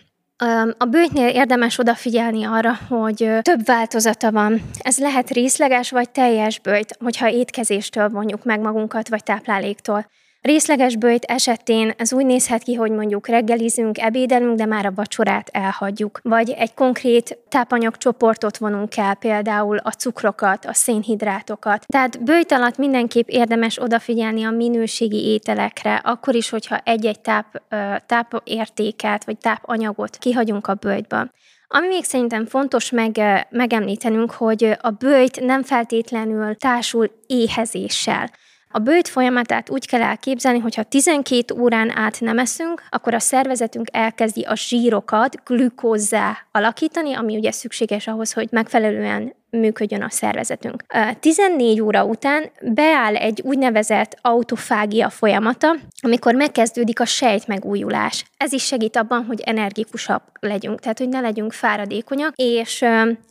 A 0.78 0.84
bőjtnél 0.84 1.28
érdemes 1.28 1.78
odafigyelni 1.78 2.44
arra, 2.44 2.78
hogy 2.88 3.30
több 3.42 3.64
változata 3.64 4.32
van. 4.32 4.62
Ez 4.78 4.98
lehet 4.98 5.30
részleges 5.30 5.90
vagy 5.90 6.10
teljes 6.10 6.58
bőjt, 6.58 6.96
hogyha 7.04 7.30
étkezéstől 7.30 8.08
vonjuk 8.08 8.44
meg 8.44 8.60
magunkat, 8.60 9.08
vagy 9.08 9.22
tápláléktól. 9.22 10.06
Részleges 10.46 10.96
bőjt 10.96 11.24
esetén 11.24 11.92
ez 11.96 12.12
úgy 12.12 12.26
nézhet 12.26 12.62
ki, 12.62 12.74
hogy 12.74 12.90
mondjuk 12.90 13.26
reggelizünk, 13.26 13.98
ebédelünk, 13.98 14.56
de 14.56 14.66
már 14.66 14.86
a 14.86 14.92
vacsorát 14.94 15.48
elhagyjuk. 15.52 16.20
Vagy 16.22 16.50
egy 16.50 16.74
konkrét 16.74 17.38
tápanyagcsoportot 17.48 18.56
vonunk 18.56 18.96
el, 18.96 19.14
például 19.14 19.76
a 19.76 19.90
cukrokat, 19.90 20.64
a 20.64 20.72
szénhidrátokat. 20.72 21.84
Tehát 21.86 22.22
bőjt 22.24 22.52
alatt 22.52 22.76
mindenképp 22.76 23.28
érdemes 23.28 23.82
odafigyelni 23.82 24.44
a 24.44 24.50
minőségi 24.50 25.24
ételekre, 25.24 25.94
akkor 25.94 26.34
is, 26.34 26.48
hogyha 26.48 26.80
egy-egy 26.84 27.20
táp, 27.20 27.62
tápértéket 28.06 29.24
vagy 29.24 29.38
tápanyagot 29.38 30.16
kihagyunk 30.16 30.66
a 30.66 30.74
bőjtből. 30.74 31.30
Ami 31.68 31.86
még 31.86 32.04
szerintem 32.04 32.46
fontos 32.46 32.90
meg, 32.90 33.20
megemlítenünk, 33.50 34.30
hogy 34.30 34.76
a 34.80 34.90
bőjt 34.90 35.40
nem 35.40 35.62
feltétlenül 35.62 36.56
társul 36.56 37.10
éhezéssel. 37.26 38.30
A 38.70 38.78
bőjt 38.78 39.08
folyamatát 39.08 39.70
úgy 39.70 39.86
kell 39.86 40.02
elképzelni, 40.02 40.58
hogy 40.58 40.74
ha 40.74 40.82
12 40.82 41.54
órán 41.54 41.96
át 41.96 42.20
nem 42.20 42.38
eszünk, 42.38 42.82
akkor 42.90 43.14
a 43.14 43.18
szervezetünk 43.18 43.88
elkezdi 43.92 44.42
a 44.42 44.56
zsírokat 44.56 45.42
glükózzá 45.44 46.36
alakítani, 46.52 47.14
ami 47.14 47.36
ugye 47.36 47.50
szükséges 47.50 48.06
ahhoz, 48.06 48.32
hogy 48.32 48.48
megfelelően 48.50 49.34
működjön 49.58 50.02
a 50.02 50.10
szervezetünk. 50.10 50.84
14 51.20 51.80
óra 51.80 52.04
után 52.04 52.50
beáll 52.60 53.16
egy 53.16 53.40
úgynevezett 53.44 54.18
autofágia 54.20 55.10
folyamata, 55.10 55.76
amikor 56.00 56.34
megkezdődik 56.34 57.00
a 57.00 57.04
sejt 57.04 57.46
megújulás. 57.46 58.24
Ez 58.36 58.52
is 58.52 58.64
segít 58.64 58.96
abban, 58.96 59.24
hogy 59.24 59.40
energikusabb 59.40 60.22
legyünk, 60.40 60.80
tehát 60.80 60.98
hogy 60.98 61.08
ne 61.08 61.20
legyünk 61.20 61.52
fáradékonyak, 61.52 62.32
és 62.36 62.84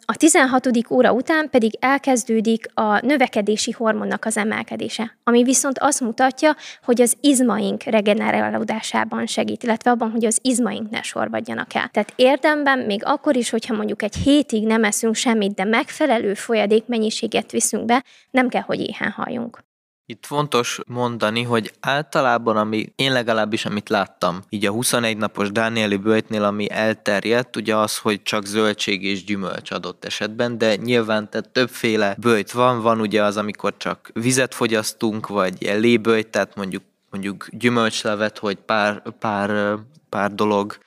a 0.06 0.16
16. 0.18 0.70
óra 0.90 1.12
után 1.12 1.50
pedig 1.50 1.78
elkezdődik 1.80 2.68
a 2.74 3.06
növekedési 3.06 3.72
hormonnak 3.72 4.26
az 4.26 4.38
emelkedése, 4.38 5.18
ami 5.24 5.44
viszont 5.44 5.80
azt 5.80 6.02
mutatja, 6.02 6.56
hogy 6.84 7.02
az 7.02 7.16
izmaink 7.22 7.84
regenerálódásában 7.84 9.26
segít, 9.26 9.64
illetve 9.64 9.92
abban, 9.92 10.12
hogy 10.12 10.26
az 10.26 10.40
izmaink 10.42 10.90
ne 10.90 11.02
sorvadjanak 11.02 11.74
el. 11.74 11.90
Tehát 11.92 12.14
érdemben 12.16 12.80
még 12.80 13.02
akkor 13.06 13.36
is, 13.36 13.50
hogyha 13.50 13.76
mondjuk 13.76 14.04
egy 14.04 14.16
hétig 14.16 14.66
nem 14.66 14.84
eszünk 14.84 15.16
semmit, 15.16 15.54
de 15.54 15.64
megfelelő 15.64 16.15
megfelelő 16.16 16.34
folyadék 16.34 16.88
mennyiséget 16.88 17.52
viszünk 17.52 17.86
be, 17.86 18.04
nem 18.32 18.50
kell, 18.50 18.62
hogy 18.62 18.80
éhen 18.80 19.12
halljunk. 19.12 19.64
Itt 20.08 20.26
fontos 20.26 20.80
mondani, 20.88 21.44
hogy 21.44 21.72
általában, 21.80 22.58
ami 22.58 22.94
én 22.96 23.12
legalábbis, 23.12 23.66
amit 23.66 23.90
láttam, 23.90 24.42
így 24.50 24.66
a 24.66 24.72
21 24.72 25.18
napos 25.18 25.52
Dánieli 25.52 25.98
bőjtnél, 25.98 26.44
ami 26.44 26.70
elterjedt, 26.72 27.56
ugye 27.56 27.76
az, 27.76 27.98
hogy 27.98 28.24
csak 28.24 28.46
zöldség 28.46 29.04
és 29.04 29.24
gyümölcs 29.24 29.72
adott 29.72 30.06
esetben, 30.06 30.58
de 30.58 30.76
nyilván 30.76 31.30
tehát 31.30 31.50
többféle 31.50 32.16
bőjt 32.20 32.52
van, 32.52 32.82
van 32.82 33.00
ugye 33.00 33.24
az, 33.24 33.38
amikor 33.38 33.78
csak 33.78 34.10
vizet 34.14 34.56
fogyasztunk, 34.56 35.28
vagy 35.28 35.56
lébőjt, 35.62 36.28
tehát 36.28 36.56
mondjuk 36.56 36.84
mondjuk 37.10 37.48
gyümölcslevet, 37.52 38.38
hogy 38.38 38.56
pár, 38.56 39.02
pár, 39.20 39.78
pár 40.10 40.34
dolog, 40.34 40.78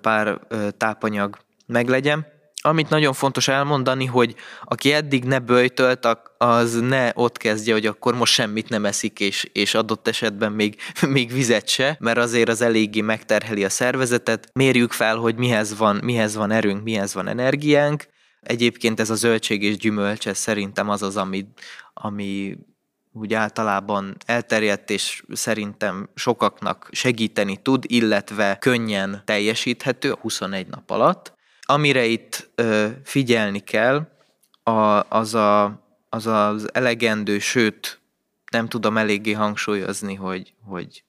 pár 0.00 0.40
tápanyag 0.76 1.38
meglegyen. 1.66 2.26
Amit 2.66 2.88
nagyon 2.88 3.12
fontos 3.12 3.48
elmondani, 3.48 4.04
hogy 4.04 4.34
aki 4.64 4.92
eddig 4.92 5.24
ne 5.24 5.38
böjtölt, 5.38 6.08
az 6.38 6.80
ne 6.80 7.10
ott 7.14 7.36
kezdje, 7.36 7.72
hogy 7.72 7.86
akkor 7.86 8.14
most 8.14 8.32
semmit 8.32 8.68
nem 8.68 8.84
eszik, 8.84 9.20
és, 9.20 9.48
és 9.52 9.74
adott 9.74 10.08
esetben 10.08 10.52
még, 10.52 10.76
még 11.08 11.32
vizet 11.32 11.68
se, 11.68 11.96
mert 12.00 12.18
azért 12.18 12.48
az 12.48 12.60
eléggé 12.60 13.00
megterheli 13.00 13.64
a 13.64 13.68
szervezetet. 13.68 14.50
Mérjük 14.52 14.92
fel, 14.92 15.16
hogy 15.16 15.36
mihez 15.36 15.76
van, 15.76 16.00
mihez 16.02 16.34
van 16.34 16.50
erőnk, 16.50 16.82
mihez 16.82 17.14
van 17.14 17.28
energiánk. 17.28 18.06
Egyébként 18.40 19.00
ez 19.00 19.10
a 19.10 19.14
zöldség 19.14 19.62
és 19.62 19.76
gyümölcs, 19.76 20.28
ez 20.28 20.38
szerintem 20.38 20.88
az 20.88 21.02
az, 21.02 21.16
ami, 21.16 21.46
ami 21.94 22.58
úgy 23.12 23.34
általában 23.34 24.16
elterjedt, 24.24 24.90
és 24.90 25.22
szerintem 25.32 26.08
sokaknak 26.14 26.88
segíteni 26.90 27.56
tud, 27.56 27.84
illetve 27.86 28.56
könnyen 28.60 29.22
teljesíthető 29.24 30.12
a 30.12 30.18
21 30.20 30.66
nap 30.66 30.90
alatt. 30.90 31.35
Amire 31.66 32.04
itt 32.04 32.50
ö, 32.54 32.86
figyelni 33.04 33.58
kell, 33.60 34.08
a, 34.62 35.04
az, 35.08 35.34
a, 35.34 35.80
az 36.08 36.26
az 36.26 36.68
elegendő, 36.72 37.38
sőt, 37.38 38.00
nem 38.50 38.68
tudom 38.68 38.96
eléggé 38.96 39.32
hangsúlyozni, 39.32 40.14
hogy, 40.14 40.54
hogy 40.64 41.04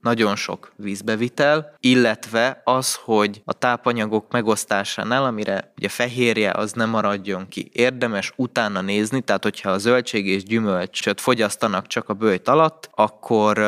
nagyon 0.00 0.36
sok 0.36 0.72
vízbevitel, 0.76 1.76
illetve 1.80 2.60
az, 2.64 2.94
hogy 2.94 3.42
a 3.44 3.52
tápanyagok 3.52 4.32
megosztásánál, 4.32 5.24
amire 5.24 5.72
ugye 5.76 5.88
fehérje, 5.88 6.50
az 6.50 6.72
nem 6.72 6.90
maradjon 6.90 7.48
ki. 7.48 7.70
Érdemes 7.72 8.32
utána 8.36 8.80
nézni, 8.80 9.20
tehát 9.20 9.42
hogyha 9.42 9.70
a 9.70 9.78
zöldség 9.78 10.26
és 10.26 10.42
gyümölcsöt 10.42 11.20
fogyasztanak 11.20 11.86
csak 11.86 12.08
a 12.08 12.14
bőjt 12.14 12.48
alatt, 12.48 12.90
akkor 12.94 13.58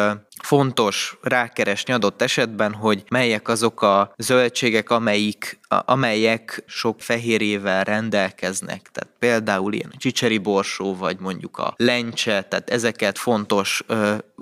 fontos 0.42 1.18
rákeresni 1.22 1.92
adott 1.92 2.22
esetben, 2.22 2.74
hogy 2.74 3.04
melyek 3.08 3.48
azok 3.48 3.82
a 3.82 4.14
zöldségek, 4.16 4.90
amelyik, 4.90 5.60
amelyek 5.68 6.62
sok 6.66 7.00
fehérjével 7.00 7.84
rendelkeznek. 7.84 8.90
Tehát 8.92 9.10
például 9.18 9.72
ilyen 9.72 9.92
csicseri 9.96 10.38
borsó, 10.38 10.96
vagy 10.96 11.16
mondjuk 11.20 11.58
a 11.58 11.74
lencse, 11.76 12.42
tehát 12.42 12.70
ezeket 12.70 13.18
fontos, 13.18 13.84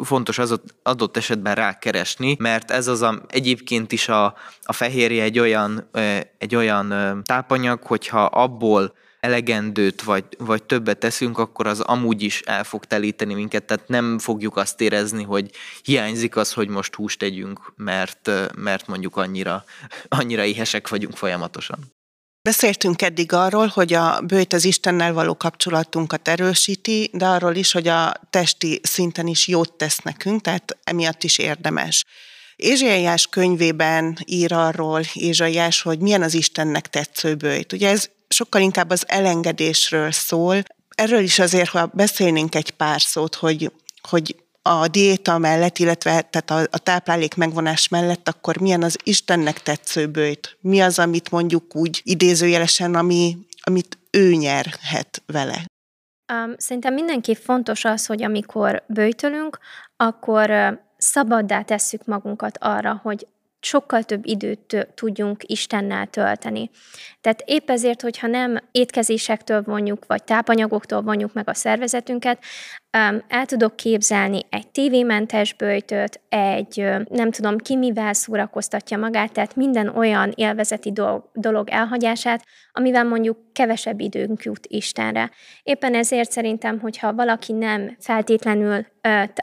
fontos 0.04 0.38
az 0.38 0.61
adott 0.82 1.16
esetben 1.16 1.54
rákeresni, 1.54 2.37
mert 2.38 2.70
ez 2.70 2.87
az 2.87 3.02
a, 3.02 3.23
egyébként 3.28 3.92
is 3.92 4.09
a, 4.09 4.35
a 4.62 4.73
fehérje 4.73 5.23
egy 5.23 5.38
olyan, 5.38 5.90
egy 6.38 6.54
olyan 6.54 7.20
tápanyag, 7.25 7.82
hogyha 7.82 8.25
abból 8.25 8.94
elegendőt 9.20 10.02
vagy, 10.02 10.24
vagy 10.38 10.62
többet 10.62 10.98
teszünk, 10.98 11.38
akkor 11.38 11.66
az 11.66 11.80
amúgy 11.80 12.22
is 12.22 12.40
el 12.40 12.64
fog 12.64 12.84
telíteni 12.84 13.34
minket, 13.34 13.64
tehát 13.64 13.88
nem 13.88 14.18
fogjuk 14.18 14.56
azt 14.56 14.80
érezni, 14.80 15.22
hogy 15.22 15.50
hiányzik 15.82 16.36
az, 16.36 16.52
hogy 16.52 16.68
most 16.68 16.94
húst 16.94 17.18
tegyünk, 17.18 17.72
mert, 17.76 18.30
mert 18.56 18.86
mondjuk 18.86 19.16
annyira, 19.16 19.64
annyira 20.08 20.44
éhesek 20.44 20.88
vagyunk 20.88 21.16
folyamatosan. 21.16 21.78
Beszéltünk 22.42 23.02
eddig 23.02 23.32
arról, 23.32 23.66
hogy 23.66 23.92
a 23.92 24.20
bőjt 24.20 24.52
az 24.52 24.64
Istennel 24.64 25.12
való 25.12 25.36
kapcsolatunkat 25.36 26.28
erősíti, 26.28 27.10
de 27.12 27.26
arról 27.26 27.54
is, 27.54 27.72
hogy 27.72 27.88
a 27.88 28.12
testi 28.30 28.80
szinten 28.82 29.26
is 29.26 29.48
jót 29.48 29.72
tesz 29.72 29.98
nekünk, 29.98 30.40
tehát 30.40 30.78
emiatt 30.84 31.22
is 31.22 31.38
érdemes. 31.38 32.04
Ézsaiás 32.56 33.26
könyvében 33.26 34.18
ír 34.24 34.52
arról 34.52 35.00
Ézsaiás, 35.12 35.82
hogy 35.82 35.98
milyen 35.98 36.22
az 36.22 36.34
Istennek 36.34 36.88
tetsző 36.88 37.34
bőjt. 37.34 37.72
Ugye 37.72 37.88
ez 37.88 38.10
sokkal 38.34 38.60
inkább 38.60 38.90
az 38.90 39.04
elengedésről 39.08 40.10
szól. 40.10 40.62
Erről 40.94 41.20
is 41.20 41.38
azért, 41.38 41.68
ha 41.68 41.90
beszélnénk 41.94 42.54
egy 42.54 42.70
pár 42.70 43.00
szót, 43.00 43.34
hogy, 43.34 43.72
hogy 44.08 44.37
a 44.62 44.88
diéta 44.88 45.38
mellett, 45.38 45.78
illetve 45.78 46.20
tehát 46.20 46.50
a, 46.50 46.76
a 46.76 46.78
táplálék 46.78 47.34
megvonás 47.34 47.88
mellett, 47.88 48.28
akkor 48.28 48.60
milyen 48.60 48.82
az 48.82 48.99
Istennek 49.02 49.62
tetsző 49.62 50.06
bőjt? 50.06 50.56
Mi 50.60 50.80
az, 50.80 50.99
amit 50.99 51.30
mondjuk 51.30 51.76
úgy 51.76 52.00
idézőjelesen, 52.04 52.94
ami, 52.94 53.37
amit 53.62 53.99
ő 54.10 54.32
nyerhet 54.32 55.22
vele? 55.26 55.64
Um, 56.32 56.54
szerintem 56.56 56.94
mindenképp 56.94 57.42
fontos 57.42 57.84
az, 57.84 58.06
hogy 58.06 58.22
amikor 58.22 58.82
bőjtölünk, 58.87 59.58
akkor 59.96 60.78
szabaddá 60.96 61.62
tesszük 61.62 62.04
magunkat 62.04 62.58
arra, 62.60 63.00
hogy 63.02 63.26
sokkal 63.60 64.02
több 64.02 64.26
időt 64.26 64.88
tudjunk 64.94 65.42
Istennel 65.46 66.06
tölteni. 66.06 66.70
Tehát 67.20 67.42
épp 67.44 67.70
ezért, 67.70 68.00
hogyha 68.00 68.26
nem 68.26 68.58
étkezésektől 68.70 69.62
vonjuk, 69.62 70.06
vagy 70.06 70.24
tápanyagoktól 70.24 71.02
vonjuk 71.02 71.32
meg 71.32 71.48
a 71.48 71.54
szervezetünket, 71.54 72.44
el 73.28 73.47
tudok 73.47 73.76
képzelni 73.76 74.40
egy 74.50 74.68
tévémentes 74.68 75.54
bőjtöt, 75.54 76.20
egy 76.28 76.85
nem 77.09 77.30
tudom 77.30 77.59
ki 77.59 77.76
mivel 77.76 78.12
szórakoztatja 78.12 78.99
magát, 78.99 79.32
tehát 79.32 79.56
minden 79.56 79.88
olyan 79.88 80.32
élvezeti 80.35 80.92
dolog, 80.92 81.30
dolog 81.32 81.68
elhagyását, 81.68 82.44
amivel 82.73 83.04
mondjuk 83.04 83.38
kevesebb 83.52 84.00
időnk 84.00 84.42
jut 84.42 84.66
Istenre. 84.66 85.30
Éppen 85.62 85.94
ezért 85.94 86.30
szerintem, 86.30 86.80
hogyha 86.80 87.14
valaki 87.14 87.52
nem 87.52 87.97
feltétlenül 87.99 88.87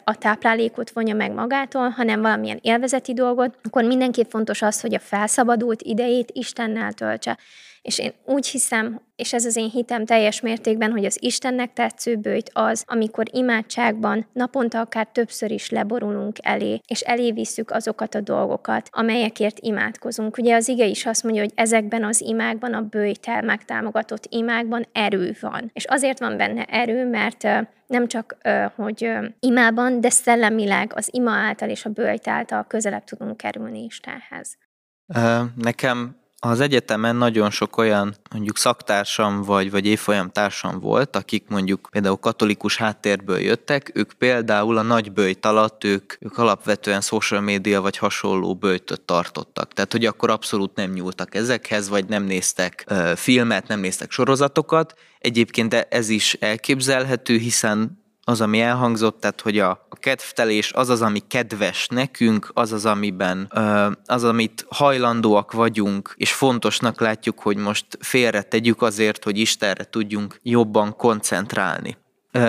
a 0.04 0.18
táplálékot 0.18 0.90
vonja 0.90 1.16
meg 1.16 1.32
magától, 1.32 1.90
hanem 1.90 2.22
valamilyen 2.22 2.60
élvezeti 2.62 3.14
dolgot, 3.14 3.58
akkor 3.64 3.84
mindenképp 3.84 4.30
fontos 4.30 4.62
az, 4.62 4.82
hogy 4.82 4.94
a 4.94 5.00
felszabadult 5.00 5.82
idejét 5.82 6.32
Istennel 6.34 6.94
töltse. 6.94 7.38
És 7.88 8.00
én 8.00 8.14
úgy 8.26 8.48
hiszem, 8.48 9.02
és 9.16 9.34
ez 9.34 9.46
az 9.46 9.56
én 9.56 9.70
hitem 9.70 10.06
teljes 10.06 10.42
mértékben, 10.42 10.92
hogy 10.92 11.06
az 11.06 11.18
Istennek 11.22 11.74
tetsző 11.74 12.16
bőjt 12.16 12.50
az, 12.54 12.84
amikor 12.88 13.26
imádságban 13.32 14.28
naponta 14.34 14.80
akár 14.80 15.08
többször 15.08 15.52
is 15.52 15.70
leborulunk 15.70 16.38
elé, 16.42 16.80
és 16.88 17.02
elévisszük 17.02 17.72
azokat 17.72 18.16
a 18.16 18.22
dolgokat, 18.22 18.90
amelyekért 18.92 19.60
imádkozunk. 19.60 20.38
Ugye 20.38 20.56
az 20.56 20.68
ige 20.68 20.86
is 20.86 21.06
azt 21.06 21.24
mondja, 21.24 21.42
hogy 21.42 21.52
ezekben 21.56 22.04
az 22.04 22.22
imákban, 22.22 22.74
a 22.74 22.82
bőjtel 22.82 23.42
megtámogatott 23.42 24.26
imákban 24.30 24.86
erő 24.92 25.36
van. 25.40 25.70
És 25.74 25.86
azért 25.86 26.20
van 26.20 26.38
benne 26.38 26.64
erő, 26.64 27.10
mert 27.10 27.44
nem 27.88 28.08
csak, 28.08 28.38
hogy 28.76 29.12
imában, 29.40 30.02
de 30.02 30.10
szellemileg 30.10 30.92
az 30.96 31.10
ima 31.12 31.32
által 31.32 31.70
és 31.70 31.86
a 31.86 31.90
bőjt 31.90 32.28
által 32.28 32.66
közelebb 32.68 33.04
tudunk 33.04 33.38
kerülni 33.38 33.84
Istenhez. 33.84 34.58
Nekem 35.56 36.26
az 36.40 36.60
egyetemen 36.60 37.16
nagyon 37.16 37.50
sok 37.50 37.78
olyan 37.78 38.16
mondjuk 38.32 38.58
szaktársam 38.58 39.42
vagy, 39.42 39.72
vagy 39.72 39.86
évfolyamtársam 39.86 40.80
volt, 40.80 41.16
akik 41.16 41.46
mondjuk 41.48 41.88
például 41.92 42.18
katolikus 42.18 42.78
háttérből 42.78 43.40
jöttek, 43.40 43.92
ők 43.94 44.14
például 44.14 44.78
a 44.78 44.82
nagy 44.82 45.12
bőjt 45.12 45.46
alatt 45.46 45.84
ők, 45.84 46.14
ők 46.20 46.38
alapvetően 46.38 47.02
social 47.02 47.42
media 47.42 47.82
vagy 47.82 47.98
hasonló 47.98 48.56
bőjtöt 48.56 49.02
tartottak. 49.02 49.74
Tehát, 49.74 49.92
hogy 49.92 50.06
akkor 50.06 50.30
abszolút 50.30 50.76
nem 50.76 50.92
nyúltak 50.92 51.36
ezekhez, 51.36 51.90
vagy 51.90 52.06
nem 52.08 52.24
néztek 52.24 52.86
uh, 52.90 53.12
filmet, 53.16 53.68
nem 53.68 53.80
néztek 53.80 54.12
sorozatokat. 54.12 54.94
Egyébként 55.20 55.74
ez 55.74 56.10
is 56.10 56.34
elképzelhető, 56.34 57.38
hiszen 57.38 58.06
az, 58.30 58.42
ami 58.42 58.62
elhangzott, 58.62 59.20
tehát 59.20 59.42
hogy 59.42 59.60
a, 59.60 59.70
a 59.70 59.96
kedvtelés 59.96 60.72
az 60.74 60.90
az, 60.90 61.02
ami 61.02 61.20
kedves 61.28 61.88
nekünk, 61.88 62.52
az 62.54 62.72
az, 62.72 62.86
amiben 62.86 63.52
az, 64.06 64.24
amit 64.24 64.66
hajlandóak 64.70 65.52
vagyunk, 65.52 66.14
és 66.18 66.34
fontosnak 66.34 67.00
látjuk, 67.00 67.40
hogy 67.40 67.58
most 67.58 67.86
félre 68.00 68.42
tegyük 68.42 68.82
azért, 68.82 69.24
hogy 69.24 69.38
Istenre 69.38 69.84
tudjunk 69.84 70.40
jobban 70.44 70.96
koncentrálni. 70.96 71.98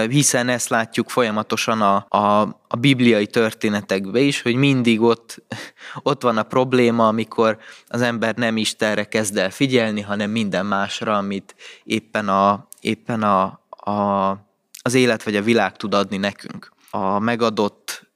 Hiszen 0.09 0.49
ezt 0.49 0.69
látjuk 0.69 1.11
folyamatosan 1.11 1.83
a, 1.83 2.07
a, 2.09 2.41
a 2.69 2.77
bibliai 2.77 3.27
történetekben 3.27 4.23
is, 4.23 4.43
hogy 4.43 4.55
mindig 4.55 5.01
ott, 5.01 5.43
ott 6.03 6.23
van 6.23 6.37
a 6.37 6.43
probléma, 6.43 7.09
amikor 7.09 7.59
az 7.89 8.01
ember 8.01 8.35
nem 8.35 8.57
Istenre 8.57 9.05
kezd 9.05 9.37
el 9.37 9.51
figyelni, 9.51 10.01
hanem 10.01 10.31
minden 10.31 10.67
másra, 10.67 11.17
amit 11.17 11.55
éppen 11.85 12.29
a, 12.29 12.69
éppen 12.81 13.23
a, 13.23 13.45
a 13.91 14.47
az 14.89 14.95
élet 14.95 15.23
vagy 15.23 15.37
a 15.37 15.43
világ 15.43 15.77
tud 15.77 15.95
adni 15.95 16.17
nekünk. 16.17 16.73
A 16.91 17.19
megadott 17.19 18.11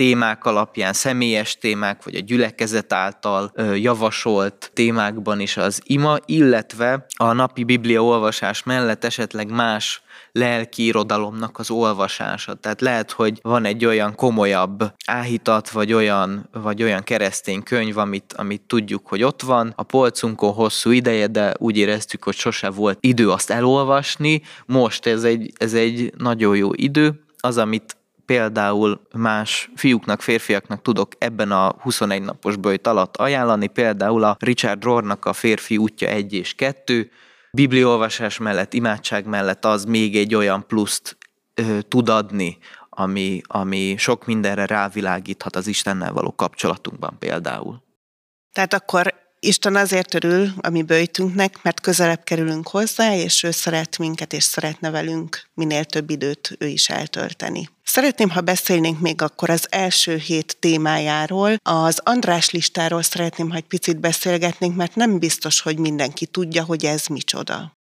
témák 0.00 0.44
alapján, 0.44 0.92
személyes 0.92 1.58
témák, 1.58 2.04
vagy 2.04 2.14
a 2.14 2.20
gyülekezet 2.20 2.92
által 2.92 3.52
javasolt 3.74 4.70
témákban 4.74 5.40
is 5.40 5.56
az 5.56 5.80
ima, 5.84 6.16
illetve 6.26 7.06
a 7.16 7.32
napi 7.32 7.64
biblia 7.64 8.04
olvasás 8.04 8.62
mellett 8.62 9.04
esetleg 9.04 9.50
más 9.50 10.02
lelki 10.32 10.84
irodalomnak 10.84 11.58
az 11.58 11.70
olvasása. 11.70 12.54
Tehát 12.54 12.80
lehet, 12.80 13.10
hogy 13.10 13.38
van 13.42 13.64
egy 13.64 13.84
olyan 13.84 14.14
komolyabb 14.14 14.92
áhítat, 15.06 15.70
vagy 15.70 15.92
olyan, 15.92 16.48
vagy 16.52 16.82
olyan 16.82 17.02
keresztény 17.02 17.62
könyv, 17.62 17.98
amit, 17.98 18.32
amit 18.32 18.62
tudjuk, 18.62 19.06
hogy 19.06 19.22
ott 19.22 19.42
van 19.42 19.72
a 19.76 19.82
polcunkon 19.82 20.52
hosszú 20.52 20.90
ideje, 20.90 21.26
de 21.26 21.54
úgy 21.58 21.76
éreztük, 21.76 22.24
hogy 22.24 22.34
sose 22.34 22.70
volt 22.70 22.98
idő 23.00 23.30
azt 23.30 23.50
elolvasni. 23.50 24.42
Most 24.66 25.06
ez 25.06 25.22
egy, 25.22 25.52
ez 25.56 25.74
egy 25.74 26.12
nagyon 26.16 26.56
jó 26.56 26.70
idő. 26.74 27.24
Az, 27.42 27.58
amit 27.58 27.98
például 28.30 29.00
más 29.12 29.70
fiúknak, 29.74 30.20
férfiaknak 30.20 30.82
tudok 30.82 31.12
ebben 31.18 31.50
a 31.50 31.74
21 31.80 32.22
napos 32.22 32.56
bőjt 32.56 32.86
alatt 32.86 33.16
ajánlani, 33.16 33.66
például 33.66 34.24
a 34.24 34.36
Richard 34.38 34.84
Rohrnak 34.84 35.24
a 35.24 35.32
Férfi 35.32 35.76
útja 35.76 36.08
1 36.08 36.32
és 36.32 36.54
2, 36.54 37.10
bibliolvasás 37.52 38.38
mellett, 38.38 38.72
imádság 38.72 39.26
mellett 39.26 39.64
az 39.64 39.84
még 39.84 40.16
egy 40.16 40.34
olyan 40.34 40.66
pluszt 40.66 41.16
ö, 41.54 41.78
tud 41.88 42.08
adni, 42.08 42.58
ami, 42.88 43.40
ami 43.46 43.94
sok 43.98 44.26
mindenre 44.26 44.66
rávilágíthat 44.66 45.56
az 45.56 45.66
Istennel 45.66 46.12
való 46.12 46.34
kapcsolatunkban 46.34 47.16
például. 47.18 47.82
Tehát 48.52 48.74
akkor 48.74 49.14
Isten 49.42 49.76
azért 49.76 50.14
örül 50.14 50.52
a 50.60 50.70
mi 50.70 50.82
bőjtünknek, 50.82 51.62
mert 51.62 51.80
közelebb 51.80 52.24
kerülünk 52.24 52.68
hozzá, 52.68 53.14
és 53.14 53.42
ő 53.42 53.50
szeret 53.50 53.98
minket, 53.98 54.32
és 54.32 54.44
szeretne 54.44 54.90
velünk 54.90 55.50
minél 55.54 55.84
több 55.84 56.10
időt 56.10 56.56
ő 56.58 56.66
is 56.66 56.88
eltölteni. 56.88 57.68
Szeretném, 57.84 58.30
ha 58.30 58.40
beszélnénk 58.40 59.00
még 59.00 59.22
akkor 59.22 59.50
az 59.50 59.66
első 59.70 60.16
hét 60.16 60.56
témájáról. 60.58 61.56
Az 61.62 62.00
András 62.04 62.50
listáról 62.50 63.02
szeretném, 63.02 63.50
ha 63.50 63.56
egy 63.56 63.66
picit 63.66 64.00
beszélgetnénk, 64.00 64.76
mert 64.76 64.94
nem 64.94 65.18
biztos, 65.18 65.60
hogy 65.60 65.78
mindenki 65.78 66.26
tudja, 66.26 66.64
hogy 66.64 66.84
ez 66.84 67.06
micsoda. 67.06 67.79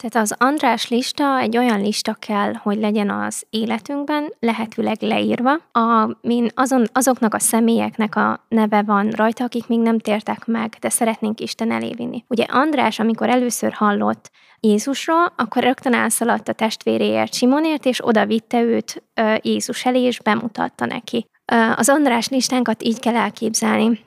Tehát 0.00 0.28
az 0.28 0.34
András 0.38 0.88
lista 0.88 1.38
egy 1.38 1.56
olyan 1.56 1.80
lista 1.80 2.14
kell, 2.14 2.52
hogy 2.54 2.78
legyen 2.78 3.10
az 3.10 3.46
életünkben, 3.50 4.32
lehetőleg 4.38 4.96
leírva, 5.00 5.56
amin 5.72 6.48
azon, 6.54 6.86
azoknak 6.92 7.34
a 7.34 7.38
személyeknek 7.38 8.16
a 8.16 8.44
neve 8.48 8.82
van 8.82 9.10
rajta, 9.10 9.44
akik 9.44 9.66
még 9.66 9.78
nem 9.78 9.98
tértek 9.98 10.46
meg, 10.46 10.76
de 10.80 10.88
szeretnénk 10.88 11.40
Isten 11.40 11.70
elévinni. 11.70 12.24
Ugye 12.28 12.44
András, 12.44 12.98
amikor 12.98 13.28
először 13.28 13.72
hallott 13.72 14.30
Jézusról, 14.60 15.32
akkor 15.36 15.62
rögtön 15.62 15.94
elszaladt 15.94 16.48
a 16.48 16.52
testvéréért 16.52 17.34
Simonért, 17.34 17.86
és 17.86 18.06
oda 18.06 18.26
vitte 18.26 18.62
őt 18.62 19.02
Jézus 19.42 19.84
elé, 19.84 20.02
és 20.02 20.20
bemutatta 20.20 20.86
neki. 20.86 21.26
Az 21.76 21.88
András 21.88 22.28
listánkat 22.28 22.82
így 22.82 23.00
kell 23.00 23.16
elképzelni. 23.16 24.00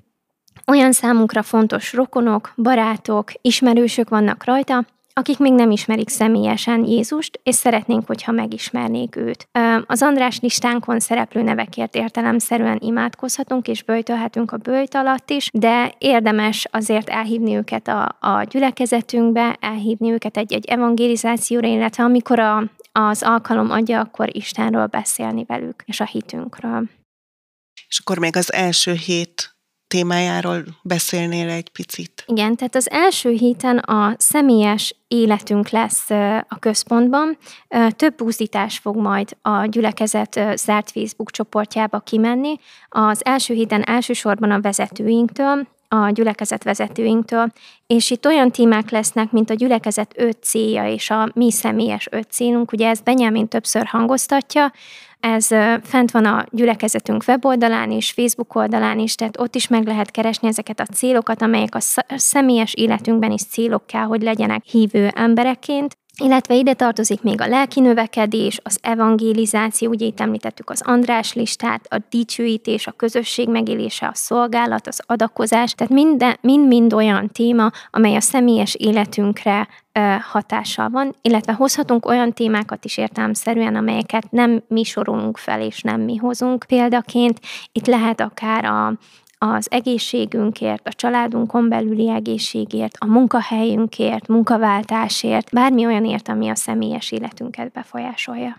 Olyan 0.68 0.92
számunkra 0.92 1.42
fontos 1.42 1.94
rokonok, 1.94 2.54
barátok, 2.56 3.32
ismerősök 3.42 4.10
vannak 4.10 4.44
rajta, 4.44 4.86
akik 5.14 5.38
még 5.38 5.54
nem 5.54 5.72
ismerik 5.72 6.10
személyesen 6.10 6.86
Jézust, 6.86 7.40
és 7.44 7.56
szeretnénk, 7.56 8.08
hogyha 8.08 8.32
megismernék 8.32 9.16
őt. 9.16 9.48
Az 9.86 10.02
András 10.02 10.40
listánkon 10.40 11.00
szereplő 11.00 11.42
nevekért 11.42 11.96
értelemszerűen 11.96 12.78
imádkozhatunk, 12.82 13.68
és 13.68 13.84
böjtölhetünk 13.84 14.52
a 14.52 14.58
böjt 14.58 14.96
alatt 14.96 15.30
is, 15.30 15.50
de 15.54 15.94
érdemes 15.98 16.68
azért 16.72 17.10
elhívni 17.10 17.56
őket 17.56 17.88
a, 17.88 18.18
a 18.20 18.44
gyülekezetünkbe, 18.44 19.58
elhívni 19.60 20.12
őket 20.12 20.38
egy-egy 20.38 20.66
evangelizációra, 20.66 21.68
illetve 21.68 22.04
amikor 22.04 22.40
a, 22.40 22.64
az 22.92 23.24
alkalom 23.24 23.72
adja, 23.72 24.00
akkor 24.00 24.36
Istenről 24.36 24.86
beszélni 24.86 25.44
velük, 25.48 25.84
és 25.86 26.00
a 26.00 26.06
hitünkről. 26.06 26.90
És 27.88 28.00
akkor 28.00 28.18
még 28.18 28.36
az 28.36 28.54
első 28.54 28.94
hét 28.94 29.53
témájáról 29.94 30.64
beszélnél 30.82 31.50
egy 31.50 31.70
picit. 31.70 32.24
Igen, 32.28 32.56
tehát 32.56 32.76
az 32.76 32.90
első 32.92 33.30
héten 33.30 33.78
a 33.78 34.16
személyes 34.18 34.96
életünk 35.08 35.70
lesz 35.70 36.10
a 36.48 36.58
központban. 36.60 37.38
Több 37.90 38.22
úszítás 38.22 38.78
fog 38.78 38.96
majd 38.96 39.38
a 39.42 39.66
gyülekezet 39.66 40.40
zárt 40.56 40.92
Facebook 40.92 41.32
csoportjába 41.32 42.00
kimenni. 42.00 42.56
Az 42.90 43.26
első 43.26 43.54
héten 43.54 43.84
elsősorban 43.84 44.52
a 44.52 44.62
vezetőinktől, 44.62 45.68
a 45.94 46.10
gyülekezet 46.10 46.64
vezetőinktől, 46.64 47.52
és 47.88 48.10
itt 48.10 48.26
olyan 48.26 48.52
témák 48.52 48.90
lesznek, 48.90 49.32
mint 49.32 49.50
a 49.50 49.54
gyülekezet 49.54 50.14
öt 50.18 50.44
célja 50.44 50.88
és 50.88 51.10
a 51.10 51.30
mi 51.34 51.52
személyes 51.52 52.08
öt 52.12 52.32
célunk, 52.32 52.72
ugye 52.72 52.88
ezt 52.88 53.04
Benyámin 53.04 53.48
többször 53.48 53.86
hangoztatja, 53.86 54.72
ez 55.20 55.48
fent 55.84 56.12
van 56.12 56.26
a 56.26 56.46
gyülekezetünk 56.50 57.24
weboldalán 57.28 57.92
és 57.92 58.12
Facebook 58.12 58.56
oldalán 58.56 59.00
is, 59.00 59.16
tehát 59.16 59.40
ott 59.40 59.56
is 59.56 59.68
meg 59.68 59.86
lehet 59.86 60.12
keresni 60.12 60.48
ezeket 60.48 60.80
a 60.80 60.86
célokat, 60.86 61.42
amelyek 61.42 61.76
a 61.76 61.80
személyes 62.16 62.74
életünkben 62.74 63.32
is 63.32 63.44
célok 63.44 63.88
kell, 63.88 64.04
hogy 64.04 64.22
legyenek 64.22 64.64
hívő 64.64 65.08
embereként. 65.16 65.98
Illetve 66.22 66.56
ide 66.56 66.74
tartozik 66.74 67.22
még 67.22 67.42
a 67.42 67.48
lelki 67.48 67.80
növekedés, 67.80 68.60
az 68.64 68.78
evangelizáció, 68.82 69.90
ugye 69.90 70.06
itt 70.06 70.20
említettük 70.20 70.70
az 70.70 70.82
András 70.86 71.34
listát, 71.34 71.86
a 71.90 71.98
dicsőítés, 72.10 72.88
a 72.88 72.92
közösség 72.92 73.50
megélése, 73.50 74.08
a 74.08 74.14
szolgálat, 74.14 74.88
az 74.88 75.02
adakozás, 75.06 75.72
tehát 75.72 75.94
mind-mind 76.42 76.94
olyan 76.94 77.28
téma, 77.28 77.72
amely 77.92 78.16
a 78.16 78.22
személyes 78.22 78.76
életünkre 78.76 79.68
hatással 80.32 80.90
van, 80.90 81.16
illetve 81.22 81.54
hozhatunk 81.54 82.06
olyan 82.06 82.34
témákat 82.34 82.86
is 82.86 82.98
értelmszerűen, 82.98 83.76
amelyeket 83.76 84.32
nem 84.32 84.64
mi 84.68 84.84
sorolunk 84.84 85.38
fel, 85.38 85.62
és 85.62 85.82
nem 85.82 86.02
mi 86.02 86.16
hozunk 86.16 86.64
példaként. 86.68 87.40
Itt 87.72 87.88
lehet 87.88 88.22
akár 88.22 88.66
a, 88.66 88.94
az 89.52 89.72
egészségünkért, 89.72 90.88
a 90.88 90.94
családunkon 90.94 91.70
belüli 91.70 92.10
egészségért, 92.10 92.96
a 93.00 93.06
munkahelyünkért, 93.06 94.28
munkaváltásért, 94.28 95.52
bármi 95.52 95.86
olyanért, 95.86 96.28
ami 96.28 96.50
a 96.50 96.56
személyes 96.56 97.12
életünket 97.12 97.72
befolyásolja. 97.72 98.58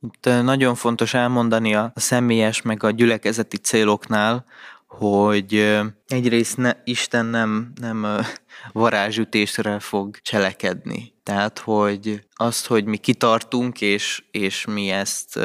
Itt 0.00 0.24
nagyon 0.24 0.74
fontos 0.74 1.14
elmondani 1.14 1.74
a 1.74 1.92
személyes 1.94 2.62
meg 2.62 2.82
a 2.82 2.90
gyülekezeti 2.90 3.56
céloknál, 3.56 4.44
hogy 4.86 5.76
egyrészt 6.06 6.56
ne, 6.56 6.72
Isten 6.84 7.26
nem, 7.26 7.72
nem 7.80 8.06
varázsütésre 8.72 9.78
fog 9.78 10.16
cselekedni. 10.16 11.14
Tehát, 11.22 11.58
hogy 11.58 12.26
azt, 12.34 12.66
hogy 12.66 12.84
mi 12.84 12.96
kitartunk, 12.96 13.80
és, 13.80 14.24
és 14.30 14.64
mi 14.64 14.88
ezt 14.90 15.38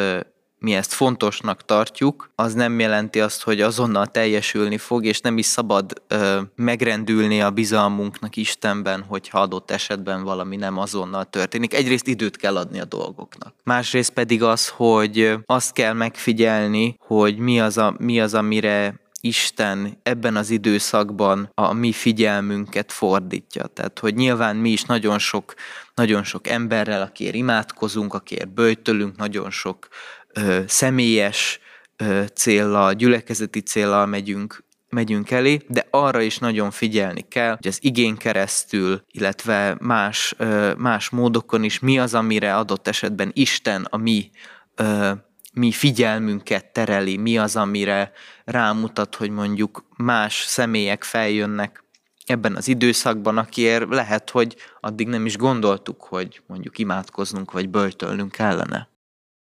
mi 0.62 0.76
ezt 0.76 0.94
fontosnak 0.94 1.66
tartjuk, 1.66 2.30
az 2.36 2.54
nem 2.54 2.80
jelenti 2.80 3.20
azt, 3.20 3.44
hogy 3.44 3.62
azonnal 3.62 4.06
teljesülni 4.06 4.78
fog, 4.78 5.06
és 5.06 5.20
nem 5.20 5.38
is 5.38 5.46
szabad 5.46 5.94
ö, 6.08 6.42
megrendülni 6.56 7.42
a 7.42 7.50
bizalmunknak 7.50 8.36
Istenben, 8.36 9.04
hogyha 9.04 9.40
adott 9.40 9.72
esetben 9.72 10.24
valami 10.24 10.56
nem 10.56 10.78
azonnal 10.78 11.26
történik. 11.26 11.74
Egyrészt 11.74 12.08
időt 12.08 12.38
kell 12.38 12.58
adni 12.58 12.80
a 12.80 12.86
dolgoknak. 12.86 13.54
Másrészt 13.64 14.12
pedig 14.12 14.44
az, 14.44 14.68
hogy 14.68 15.34
azt 15.46 15.74
kell 15.74 15.94
megfigyelni, 15.94 16.96
hogy 17.00 17.38
mi 17.38 17.60
az, 17.60 17.78
a, 17.78 17.96
mi 17.98 18.20
az 18.22 18.34
amire 18.34 19.00
Isten 19.24 19.98
ebben 20.04 20.36
az 20.36 20.50
időszakban 20.50 21.52
a 21.54 21.74
mi 21.74 21.92
figyelmünket 21.92 22.92
fordítja. 22.92 23.66
Tehát, 23.66 24.00
hogy 24.00 24.16
nyilván 24.16 24.56
mi 24.56 24.70
is 24.70 24.84
nagyon 24.84 25.20
sok, 25.20 25.54
nagyon 25.96 26.24
sok 26.24 26.48
emberrel, 26.48 27.02
akiért 27.02 27.36
imádkozunk, 27.36 28.14
akiért 28.14 28.54
böjtölünk, 28.54 29.18
nagyon 29.18 29.50
sok 29.50 29.88
ö, 30.34 30.60
személyes 30.68 31.60
ö, 31.98 32.24
céllal, 32.34 32.94
gyülekezeti 32.94 33.60
céllal 33.60 34.06
megyünk, 34.06 34.64
megyünk 34.90 35.32
elé, 35.32 35.62
de 35.68 35.88
arra 35.90 36.22
is 36.22 36.38
nagyon 36.38 36.72
figyelni 36.72 37.26
kell, 37.28 37.56
hogy 37.56 37.68
az 37.68 37.78
igén 37.82 38.18
keresztül, 38.18 39.04
illetve 39.12 39.76
más, 39.80 40.34
ö, 40.38 40.74
más 40.78 41.10
módokon 41.10 41.64
is 41.64 41.80
mi 41.80 42.00
az, 42.00 42.14
amire 42.14 42.56
adott 42.56 42.88
esetben 42.88 43.32
Isten 43.34 43.88
a 43.90 43.98
mi 43.98 44.30
ö, 44.76 45.12
mi 45.54 45.72
figyelmünket 45.72 46.66
tereli, 46.66 47.18
mi 47.18 47.38
az, 47.38 47.56
amire 47.56 48.12
rámutat, 48.46 49.16
hogy 49.16 49.30
mondjuk 49.30 49.86
más 49.98 50.44
személyek 50.44 51.04
feljönnek 51.04 51.84
ebben 52.26 52.56
az 52.56 52.68
időszakban, 52.68 53.38
akiért 53.38 53.90
lehet, 53.90 54.30
hogy 54.30 54.56
addig 54.80 55.08
nem 55.08 55.26
is 55.26 55.38
gondoltuk, 55.38 56.04
hogy 56.04 56.42
mondjuk 56.48 56.78
imádkoznunk 56.78 57.52
vagy 57.52 57.70
böltölnünk 57.70 58.32
kellene. 58.32 58.90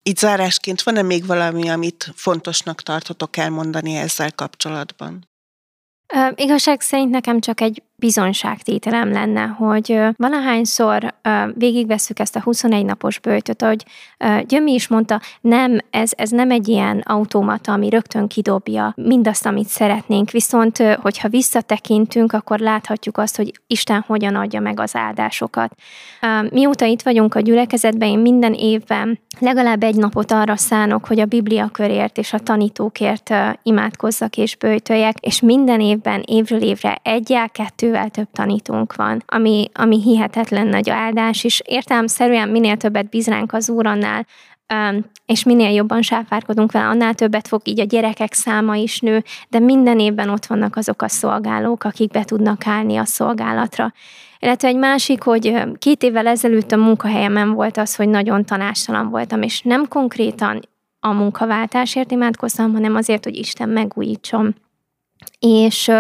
Itt 0.04 0.18
zárásként 0.18 0.82
van-e 0.82 1.02
még 1.02 1.26
valami, 1.26 1.70
amit 1.70 2.12
fontosnak 2.16 2.82
tartotok 2.82 3.38
elmondani 3.38 3.96
ezzel 3.96 4.32
kapcsolatban? 4.32 5.28
Igazság 6.36 6.82
szerint 6.82 7.10
nekem 7.12 7.40
csak 7.40 7.62
egy 7.62 7.84
bizonyságtételem 8.04 9.12
lenne, 9.12 9.42
hogy 9.42 10.00
valahányszor 10.18 11.14
végigvesszük 11.54 12.20
ezt 12.20 12.36
a 12.36 12.42
21 12.42 12.86
napos 12.86 13.20
bőjtöt, 13.20 13.62
hogy 13.62 13.86
Gyömi 14.48 14.74
is 14.74 14.88
mondta, 14.88 15.22
nem, 15.42 15.78
ez, 15.90 16.12
ez 16.16 16.30
nem 16.30 16.52
egy 16.52 16.68
ilyen 16.68 17.00
automata, 17.00 17.72
ami 17.72 17.90
rögtön 17.90 18.28
kidobja 18.28 18.94
mindazt, 18.96 19.46
amit 19.46 19.68
szeretnénk, 19.68 20.32
viszont 20.32 20.78
hogyha 20.78 21.30
visszatekintünk, 21.30 22.34
akkor 22.34 22.60
láthatjuk 22.60 23.18
azt, 23.18 23.36
hogy 23.36 23.52
Isten 23.68 24.04
hogyan 24.08 24.36
adja 24.36 24.60
meg 24.60 24.80
az 24.80 24.96
áldásokat. 24.96 25.74
Mióta 26.50 26.86
itt 26.86 27.02
vagyunk 27.02 27.36
a 27.36 27.40
gyülekezetben, 27.40 28.10
én 28.10 28.20
minden 28.20 28.54
évben 28.54 29.20
legalább 29.40 29.84
egy 29.84 29.96
napot 29.96 30.32
arra 30.32 30.56
szánok, 30.56 31.06
hogy 31.06 31.20
a 31.20 31.26
Biblia 31.26 31.70
körért 31.72 32.18
és 32.18 32.34
a 32.34 32.40
tanítókért 32.40 33.34
imádkozzak 33.64 34.38
és 34.38 34.56
bőjtöljek, 34.56 35.20
és 35.20 35.42
minden 35.42 35.82
évben 35.82 36.24
évről 36.26 36.62
évre 36.62 37.00
egyel, 37.04 37.50
kettő 37.50 37.93
kettővel 37.94 38.10
több 38.10 38.28
tanítónk 38.32 38.96
van, 38.96 39.24
ami, 39.26 39.70
ami 39.74 40.02
hihetetlen 40.02 40.68
nagy 40.68 40.90
áldás, 40.90 41.44
és 41.44 41.62
értelemszerűen 41.66 42.50
minél 42.50 42.78
többet 42.78 43.10
bíz 43.10 43.32
az 43.48 43.70
úr, 43.70 43.86
annál 43.86 44.26
és 45.26 45.44
minél 45.44 45.70
jobban 45.70 46.02
sáfárkodunk 46.02 46.72
vele, 46.72 46.86
annál 46.86 47.14
többet 47.14 47.48
fog 47.48 47.62
így 47.64 47.80
a 47.80 47.84
gyerekek 47.84 48.34
száma 48.34 48.76
is 48.76 49.00
nő, 49.00 49.24
de 49.50 49.60
minden 49.60 50.00
évben 50.00 50.30
ott 50.30 50.46
vannak 50.46 50.76
azok 50.76 51.02
a 51.02 51.08
szolgálók, 51.08 51.84
akik 51.84 52.12
be 52.12 52.24
tudnak 52.24 52.68
állni 52.68 52.98
a 52.98 53.06
szolgálatra. 53.06 53.94
Illetve 54.40 54.68
egy 54.68 54.78
másik, 54.78 55.24
hogy 55.24 55.64
két 55.78 56.04
évvel 56.04 56.28
ezelőtt 56.28 56.72
a 56.72 56.78
munkahelyemen 56.78 57.54
volt 57.54 57.78
az, 57.78 57.96
hogy 57.96 58.10
nagyon 58.10 58.46
tanástalan 58.46 59.10
voltam, 59.10 59.42
és 59.42 59.62
nem 59.62 59.88
konkrétan 59.88 60.60
a 61.00 61.12
munkaváltásért 61.12 62.12
imádkoztam, 62.12 62.74
hanem 62.74 62.96
azért, 62.96 63.24
hogy 63.24 63.36
Isten 63.36 63.70
megújítson. 63.70 64.56
És 65.40 65.92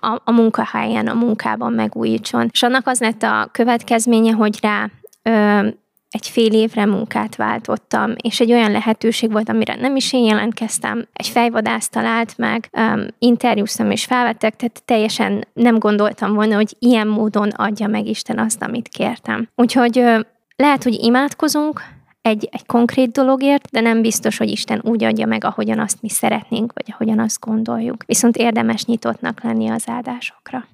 a, 0.00 0.20
a 0.24 0.30
munkahelyen, 0.30 1.06
a 1.06 1.14
munkában 1.14 1.72
megújítson. 1.72 2.48
És 2.52 2.62
annak 2.62 2.86
az 2.86 3.00
lett 3.00 3.22
a 3.22 3.48
következménye, 3.52 4.32
hogy 4.32 4.58
rá 4.60 4.88
ö, 5.22 5.68
egy 6.10 6.28
fél 6.28 6.52
évre 6.52 6.86
munkát 6.86 7.36
váltottam, 7.36 8.14
és 8.22 8.40
egy 8.40 8.52
olyan 8.52 8.70
lehetőség 8.70 9.32
volt, 9.32 9.48
amire 9.48 9.74
nem 9.74 9.96
is 9.96 10.12
én 10.12 10.24
jelentkeztem. 10.24 11.06
Egy 11.12 11.26
fejvadász 11.26 11.88
talált 11.88 12.38
meg, 12.38 12.68
um, 12.72 13.06
interjúztam 13.18 13.90
és 13.90 14.04
felvettek, 14.04 14.56
tehát 14.56 14.82
teljesen 14.84 15.46
nem 15.52 15.78
gondoltam 15.78 16.34
volna, 16.34 16.54
hogy 16.54 16.76
ilyen 16.78 17.06
módon 17.06 17.48
adja 17.48 17.86
meg 17.86 18.06
Isten 18.06 18.38
azt, 18.38 18.62
amit 18.62 18.88
kértem. 18.88 19.48
Úgyhogy 19.54 19.98
uh, 19.98 20.20
lehet, 20.56 20.82
hogy 20.82 20.94
imádkozunk, 20.94 21.80
egy, 22.26 22.48
egy 22.50 22.66
konkrét 22.66 23.10
dologért, 23.10 23.70
de 23.70 23.80
nem 23.80 24.02
biztos, 24.02 24.36
hogy 24.36 24.48
Isten 24.48 24.80
úgy 24.84 25.04
adja 25.04 25.26
meg, 25.26 25.44
ahogyan 25.44 25.78
azt 25.78 26.02
mi 26.02 26.08
szeretnénk, 26.08 26.72
vagy 26.74 26.84
ahogyan 26.92 27.18
azt 27.18 27.40
gondoljuk. 27.40 28.04
Viszont 28.06 28.36
érdemes 28.36 28.84
nyitottnak 28.84 29.42
lenni 29.42 29.68
az 29.68 29.84
áldásokra. 29.86 30.66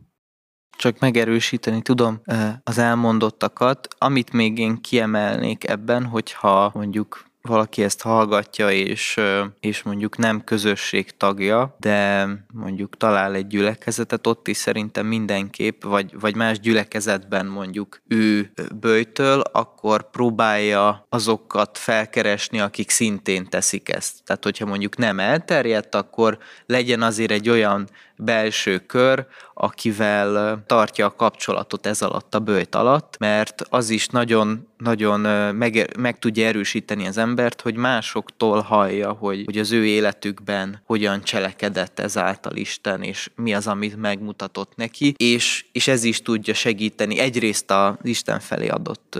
Csak 0.76 0.98
megerősíteni 0.98 1.82
tudom 1.82 2.20
az 2.64 2.78
elmondottakat, 2.78 3.88
amit 3.98 4.32
még 4.32 4.58
én 4.58 4.80
kiemelnék 4.80 5.68
ebben, 5.68 6.04
hogyha 6.04 6.70
mondjuk 6.74 7.24
valaki 7.42 7.82
ezt 7.82 8.02
hallgatja, 8.02 8.70
és, 8.70 9.20
és 9.60 9.82
mondjuk 9.82 10.16
nem 10.16 10.44
közösség 10.44 11.16
tagja, 11.16 11.76
de 11.78 12.28
mondjuk 12.52 12.96
talál 12.96 13.34
egy 13.34 13.46
gyülekezetet, 13.46 14.26
ott 14.26 14.48
is 14.48 14.56
szerintem 14.56 15.06
mindenképp, 15.06 15.82
vagy, 15.82 16.20
vagy 16.20 16.36
más 16.36 16.60
gyülekezetben 16.60 17.46
mondjuk 17.46 18.02
ő 18.08 18.52
bőjtöl, 18.80 19.40
akkor 19.40 20.10
próbálja 20.10 21.06
azokat 21.08 21.78
felkeresni, 21.78 22.60
akik 22.60 22.90
szintén 22.90 23.48
teszik 23.48 23.88
ezt. 23.88 24.24
Tehát, 24.24 24.44
hogyha 24.44 24.66
mondjuk 24.66 24.96
nem 24.96 25.20
elterjedt, 25.20 25.94
akkor 25.94 26.38
legyen 26.66 27.02
azért 27.02 27.30
egy 27.30 27.48
olyan 27.48 27.88
belső 28.24 28.78
kör, 28.78 29.26
akivel 29.54 30.62
tartja 30.66 31.06
a 31.06 31.14
kapcsolatot 31.14 31.86
ez 31.86 32.02
alatt 32.02 32.34
a 32.34 32.38
bőjt 32.38 32.74
alatt, 32.74 33.16
mert 33.18 33.62
az 33.70 33.90
is 33.90 34.06
nagyon, 34.06 34.68
nagyon 34.78 35.20
meg, 35.54 35.96
meg 35.98 36.18
tudja 36.18 36.46
erősíteni 36.46 37.06
az 37.06 37.18
embert, 37.18 37.60
hogy 37.60 37.76
másoktól 37.76 38.60
hallja, 38.60 39.12
hogy, 39.12 39.42
hogy 39.44 39.58
az 39.58 39.72
ő 39.72 39.86
életükben 39.86 40.82
hogyan 40.84 41.22
cselekedett 41.22 41.98
ezáltal 41.98 42.56
Isten, 42.56 43.02
és 43.02 43.30
mi 43.34 43.54
az, 43.54 43.66
amit 43.66 43.96
megmutatott 43.96 44.72
neki, 44.76 45.14
és, 45.16 45.64
és 45.72 45.88
ez 45.88 46.04
is 46.04 46.22
tudja 46.22 46.54
segíteni. 46.54 47.18
Egyrészt 47.18 47.70
az 47.70 47.94
Isten 48.02 48.40
felé 48.40 48.68
adott 48.68 49.18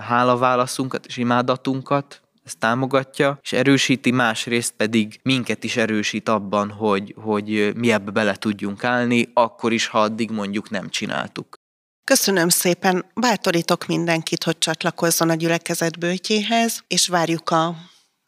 hálaválaszunkat 0.00 1.06
és 1.06 1.16
imádatunkat, 1.16 2.20
ezt 2.46 2.58
támogatja, 2.58 3.38
és 3.42 3.52
erősíti, 3.52 4.10
másrészt 4.10 4.72
pedig 4.76 5.20
minket 5.22 5.64
is 5.64 5.76
erősít 5.76 6.28
abban, 6.28 6.70
hogy, 6.70 7.14
hogy 7.22 7.72
mi 7.76 7.92
ebbe 7.92 8.10
bele 8.10 8.34
tudjunk 8.34 8.84
állni, 8.84 9.30
akkor 9.34 9.72
is, 9.72 9.86
ha 9.86 10.00
addig 10.00 10.30
mondjuk 10.30 10.70
nem 10.70 10.88
csináltuk. 10.88 11.56
Köszönöm 12.04 12.48
szépen, 12.48 13.04
bátorítok 13.14 13.86
mindenkit, 13.86 14.44
hogy 14.44 14.58
csatlakozzon 14.58 15.30
a 15.30 15.34
gyülekezet 15.34 15.98
bőtjéhez, 15.98 16.84
és 16.86 17.08
várjuk 17.08 17.50
a, 17.50 17.66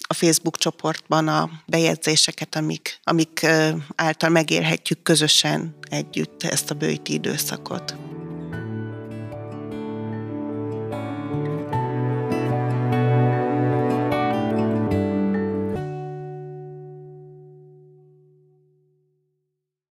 a 0.09 0.14
Facebook 0.14 0.57
csoportban 0.57 1.28
a 1.28 1.50
bejegyzéseket, 1.66 2.57
amik, 2.57 3.00
amik 3.02 3.46
által 3.94 4.31
megélhetjük 4.31 5.02
közösen 5.02 5.76
együtt 5.90 6.42
ezt 6.42 6.70
a 6.70 6.74
bőti 6.74 7.12
időszakot. 7.12 8.08